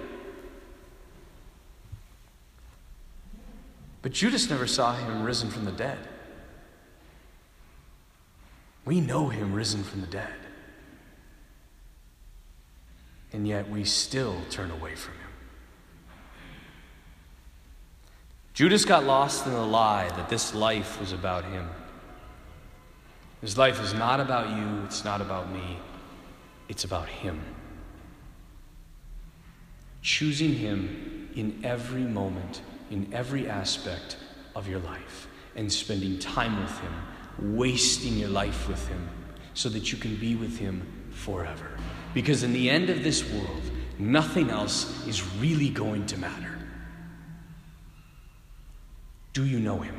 But 4.01 4.13
Judas 4.13 4.49
never 4.49 4.67
saw 4.67 4.95
him 4.95 5.23
risen 5.23 5.49
from 5.49 5.65
the 5.65 5.71
dead. 5.71 5.97
We 8.85 9.01
know 9.01 9.27
him 9.27 9.53
risen 9.53 9.83
from 9.83 10.01
the 10.01 10.07
dead. 10.07 10.33
And 13.31 13.47
yet 13.47 13.69
we 13.69 13.83
still 13.83 14.41
turn 14.49 14.71
away 14.71 14.95
from 14.95 15.13
him. 15.13 15.21
Judas 18.53 18.85
got 18.85 19.05
lost 19.05 19.45
in 19.45 19.53
the 19.53 19.65
lie 19.65 20.09
that 20.09 20.29
this 20.29 20.53
life 20.53 20.99
was 20.99 21.13
about 21.13 21.45
him. 21.45 21.69
His 23.41 23.57
life 23.57 23.81
is 23.81 23.93
not 23.93 24.19
about 24.19 24.49
you, 24.49 24.83
it's 24.83 25.05
not 25.05 25.21
about 25.21 25.51
me, 25.51 25.77
it's 26.67 26.83
about 26.83 27.07
Him. 27.07 27.39
Choosing 30.01 30.53
Him 30.53 31.29
in 31.35 31.61
every 31.63 32.03
moment, 32.03 32.61
in 32.91 33.09
every 33.13 33.47
aspect 33.47 34.17
of 34.55 34.67
your 34.67 34.79
life, 34.79 35.27
and 35.55 35.71
spending 35.71 36.19
time 36.19 36.59
with 36.61 36.79
Him, 36.79 37.55
wasting 37.57 38.17
your 38.17 38.29
life 38.29 38.67
with 38.67 38.85
Him, 38.89 39.07
so 39.53 39.69
that 39.69 39.91
you 39.91 39.97
can 39.97 40.17
be 40.17 40.35
with 40.35 40.57
Him 40.57 40.85
forever. 41.11 41.77
Because 42.13 42.43
in 42.43 42.53
the 42.53 42.69
end 42.69 42.89
of 42.89 43.03
this 43.03 43.23
world, 43.31 43.61
nothing 43.97 44.49
else 44.49 45.05
is 45.07 45.23
really 45.35 45.69
going 45.69 46.05
to 46.07 46.17
matter. 46.17 46.57
Do 49.33 49.45
you 49.45 49.59
know 49.59 49.79
Him? 49.79 49.95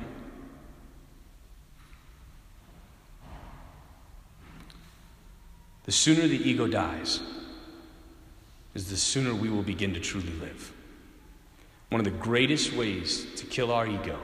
The 5.84 5.92
sooner 5.92 6.26
the 6.26 6.48
ego 6.48 6.66
dies, 6.66 7.20
is 8.74 8.90
the 8.90 8.96
sooner 8.96 9.34
we 9.34 9.48
will 9.50 9.62
begin 9.62 9.94
to 9.94 10.00
truly 10.00 10.32
live. 10.34 10.72
One 11.88 12.00
of 12.00 12.04
the 12.04 12.18
greatest 12.18 12.72
ways 12.74 13.26
to 13.36 13.46
kill 13.46 13.72
our 13.72 13.86
ego 13.86 14.18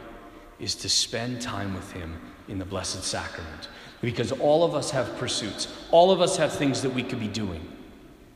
is 0.61 0.75
to 0.77 0.88
spend 0.88 1.40
time 1.42 1.75
with 1.75 1.92
Him 1.92 2.20
in 2.49 2.59
the 2.59 2.64
Blessed 2.64 3.03
Sacrament. 3.03 3.68
Because 4.01 4.31
all 4.33 4.62
of 4.62 4.75
us 4.75 4.90
have 4.90 5.16
pursuits, 5.18 5.66
all 5.90 6.11
of 6.11 6.20
us 6.20 6.37
have 6.37 6.53
things 6.53 6.83
that 6.83 6.90
we 6.90 7.03
could 7.03 7.18
be 7.18 7.29
doing. 7.29 7.76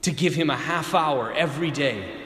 To 0.02 0.10
give 0.10 0.34
Him 0.34 0.50
a 0.50 0.56
half 0.56 0.94
hour 0.94 1.32
every 1.32 1.70
day 1.70 2.16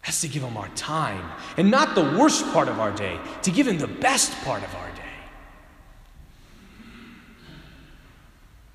has 0.00 0.20
to 0.22 0.28
give 0.28 0.42
Him 0.42 0.56
our 0.56 0.68
time, 0.70 1.30
and 1.58 1.70
not 1.70 1.94
the 1.94 2.02
worst 2.18 2.46
part 2.52 2.68
of 2.68 2.80
our 2.80 2.90
day, 2.90 3.18
to 3.42 3.50
give 3.50 3.68
Him 3.68 3.78
the 3.78 3.86
best 3.86 4.32
part 4.44 4.62
of 4.62 4.74
our 4.74 4.90
day. 4.92 5.02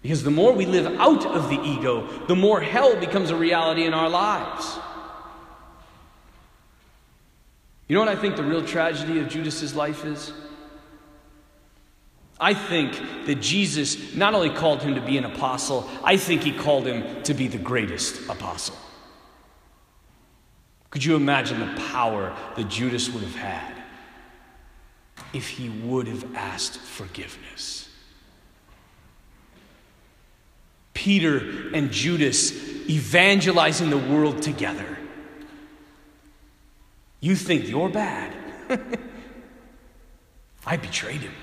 Because 0.03 0.21
the 0.21 0.32
more 0.32 0.51
we 0.51 0.65
live 0.65 0.99
out 0.99 1.25
of 1.25 1.49
the 1.49 1.60
ego, 1.63 2.08
the 2.27 2.36
more 2.36 2.62
hell 2.62 2.95
becomes 2.99 3.32
a 3.32 3.36
reality 3.36 3.86
in 3.86 3.93
our 3.93 4.10
lives. 4.10 4.77
You 7.88 7.95
know 7.95 8.01
what 8.01 8.10
I 8.10 8.15
think 8.15 8.36
the 8.36 8.43
real 8.43 8.65
tragedy 8.65 9.19
of 9.19 9.29
Judas's 9.29 9.75
life 9.75 10.06
is? 10.06 10.34
I 12.39 12.54
think 12.54 13.00
that 13.26 13.36
Jesus 13.36 14.15
not 14.15 14.34
only 14.34 14.50
called 14.50 14.82
him 14.82 14.96
to 14.96 15.02
be 15.02 15.17
an 15.17 15.26
apostle, 15.26 15.89
I 16.04 16.17
think 16.17 16.43
he 16.43 16.52
called 16.52 16.86
him 16.86 17.24
to 17.24 17.34
be 17.34 17.48
the 17.48 17.58
greatest 17.58 18.30
apostle. 18.30 18.76
Could 20.89 21.04
you 21.04 21.15
imagine 21.15 21.60
the 21.60 21.82
power 21.89 22.36
that 22.56 22.69
Judas 22.69 23.10
would 23.10 23.24
have 23.24 23.36
had 23.36 23.74
if 25.34 25.48
he 25.48 25.69
would 25.69 26.08
have 26.08 26.36
asked 26.36 26.78
forgiveness? 26.78 27.89
Peter 30.93 31.69
and 31.74 31.91
Judas 31.91 32.52
evangelizing 32.88 33.89
the 33.89 33.98
world 33.98 34.41
together. 34.41 34.98
You 37.19 37.36
think 37.36 37.67
you're 37.67 37.89
bad. 37.89 38.34
I 40.65 40.78
betrayed 40.78 41.22
him, 41.22 41.34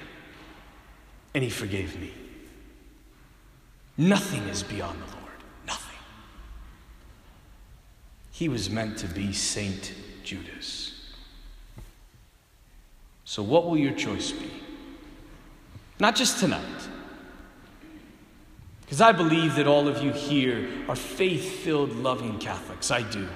and 1.35 1.45
he 1.45 1.51
forgave 1.51 1.99
me. 2.01 2.13
Nothing 3.97 4.43
is 4.49 4.63
beyond 4.63 4.99
the 5.01 5.17
Lord. 5.17 5.33
Nothing. 5.67 5.99
He 8.31 8.49
was 8.49 8.71
meant 8.71 8.99
to 8.99 9.07
be 9.07 9.33
Saint 9.33 9.93
Judas. 10.25 11.13
So, 13.25 13.43
what 13.43 13.67
will 13.67 13.77
your 13.77 13.93
choice 13.93 14.33
be? 14.33 14.51
Not 15.99 16.17
just 16.17 16.41
tonight 16.41 16.89
because 18.91 19.03
I 19.03 19.13
believe 19.13 19.55
that 19.55 19.69
all 19.69 19.87
of 19.87 20.03
you 20.03 20.11
here 20.11 20.69
are 20.89 20.97
faith 20.97 21.61
filled, 21.61 21.95
loving 21.95 22.41
Catholics. 22.41 22.91
I 22.91 23.03
do. 23.03 23.29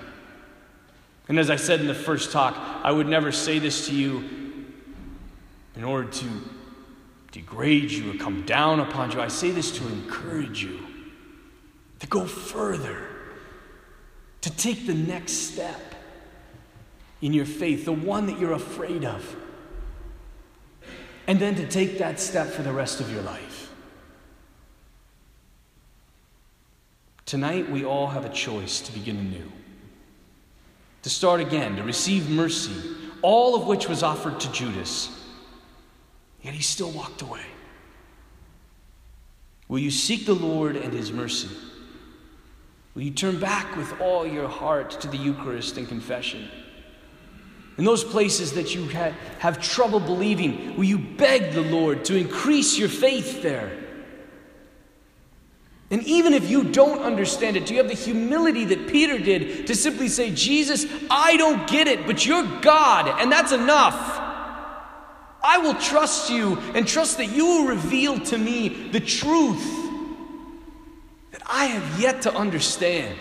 And 1.28 1.38
as 1.38 1.48
I 1.48 1.54
said 1.54 1.78
in 1.78 1.87
the 1.87 1.94
first 1.94 2.33
talk, 2.33 2.57
I 2.83 2.90
would 2.90 3.07
never 3.07 3.30
say 3.30 3.61
this 3.61 3.87
to 3.87 3.94
you 3.94 4.64
in 5.76 5.85
order 5.85 6.11
to 6.11 6.26
degrade 7.35 7.90
you 7.90 8.12
or 8.12 8.14
come 8.14 8.47
down 8.47 8.79
upon 8.79 9.11
you. 9.11 9.20
I 9.20 9.27
say 9.27 9.51
this 9.51 9.77
to 9.79 9.88
encourage 9.88 10.62
you 10.62 10.79
to 11.99 12.07
go 12.07 12.27
further, 12.27 13.09
to 14.42 14.51
take 14.57 14.87
the 14.87 14.94
next 14.94 15.33
step 15.33 15.97
in 17.20 17.33
your 17.33 17.44
faith, 17.44 17.87
the 17.87 17.92
one 17.92 18.27
that 18.27 18.38
you're 18.38 18.53
afraid 18.53 19.05
of, 19.05 19.37
and 21.27 21.40
then 21.40 21.57
to 21.57 21.66
take 21.66 21.99
that 21.99 22.20
step 22.20 22.47
for 22.47 22.62
the 22.62 22.73
rest 22.73 23.01
of 23.01 23.11
your 23.12 23.23
life. 23.23 23.68
Tonight, 27.27 27.68
we 27.68 27.85
all 27.85 28.07
have 28.07 28.25
a 28.25 28.29
choice 28.29 28.81
to 28.83 28.92
begin 28.92 29.16
anew, 29.16 29.51
to 31.03 31.11
start 31.11 31.40
again, 31.40 31.75
to 31.77 31.83
receive 31.83 32.31
mercy, 32.31 32.81
all 33.23 33.57
of 33.57 33.66
which 33.66 33.88
was 33.88 34.05
offered 34.05 34.38
to 34.38 34.53
Judas. 34.53 35.23
Yet 36.44 36.54
he 36.54 36.62
still 36.62 36.90
walked 36.90 37.22
away. 37.22 37.40
Will 39.66 39.78
you 39.78 39.90
seek 39.90 40.26
the 40.26 40.35
Lord 40.35 40.76
and 40.76 40.92
his 40.92 41.11
mercy? 41.11 41.48
Will 42.94 43.02
you 43.02 43.11
turn 43.11 43.40
back 43.40 43.74
with 43.76 44.00
all 44.00 44.26
your 44.26 44.46
heart 44.46 44.90
to 45.00 45.09
the 45.09 45.16
Eucharist 45.16 45.78
and 45.78 45.88
confession? 45.88 46.48
In 47.76 47.85
those 47.85 48.04
places 48.04 48.52
that 48.52 48.74
you 48.74 48.87
have 48.88 49.61
trouble 49.61 49.98
believing, 49.98 50.76
will 50.76 50.85
you 50.85 50.98
beg 50.98 51.54
the 51.54 51.62
Lord 51.62 52.04
to 52.04 52.16
increase 52.16 52.78
your 52.78 52.90
faith 52.90 53.42
there? 53.42 53.80
And 55.90 56.02
even 56.04 56.35
if 56.35 56.48
you 56.50 56.64
don't 56.64 57.02
understand 57.02 57.57
it, 57.57 57.66
do 57.66 57.74
you 57.74 57.80
have 57.80 57.88
the 57.88 57.94
humility 57.94 58.64
that 58.66 58.87
Peter 58.87 59.18
did 59.18 59.66
to 59.66 59.74
simply 59.74 60.09
say, 60.09 60.30
Jesus, 60.30 60.87
I 61.11 61.37
don't 61.37 61.68
get 61.68 61.88
it, 61.88 62.07
but 62.07 62.24
you're 62.24 62.46
God, 62.61 63.20
and 63.20 63.30
that's 63.33 63.52
enough. 63.52 64.13
I 65.44 65.59
will 65.59 65.74
trust 65.74 66.30
you 66.30 66.59
and 66.74 66.88
trust 66.88 67.18
that 67.18 67.26
you 67.26 67.44
will 67.46 67.66
reveal 67.66 68.18
to 68.18 68.38
me 68.38 68.88
the 68.90 69.00
truth 69.00 69.64
that 71.33 71.42
I 71.46 71.66
have 71.66 72.00
yet 72.00 72.22
to 72.22 72.35
understand. 72.35 73.18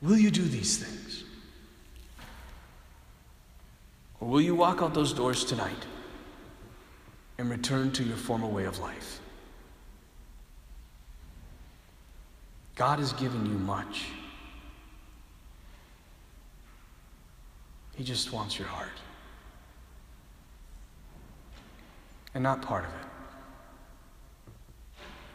Will 0.00 0.16
you 0.16 0.30
do 0.30 0.42
these 0.42 0.78
things? 0.78 1.24
Or 4.20 4.28
will 4.28 4.40
you 4.40 4.54
walk 4.54 4.80
out 4.80 4.94
those 4.94 5.12
doors 5.12 5.44
tonight? 5.44 5.84
and 7.38 7.50
return 7.50 7.90
to 7.92 8.04
your 8.04 8.16
former 8.16 8.46
way 8.46 8.64
of 8.64 8.78
life. 8.78 9.20
God 12.76 12.98
has 12.98 13.12
given 13.14 13.46
you 13.46 13.58
much. 13.58 14.06
He 17.96 18.04
just 18.04 18.32
wants 18.32 18.58
your 18.58 18.68
heart. 18.68 18.88
And 22.34 22.42
not 22.42 22.62
part 22.62 22.84
of 22.84 22.90
it. 22.90 23.06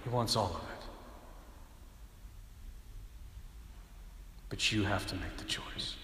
He 0.03 0.09
wants 0.09 0.35
all 0.35 0.47
of 0.47 0.55
it. 0.55 0.85
But 4.49 4.71
you 4.71 4.83
have 4.83 5.07
to 5.07 5.15
make 5.15 5.37
the 5.37 5.45
choice. 5.45 5.95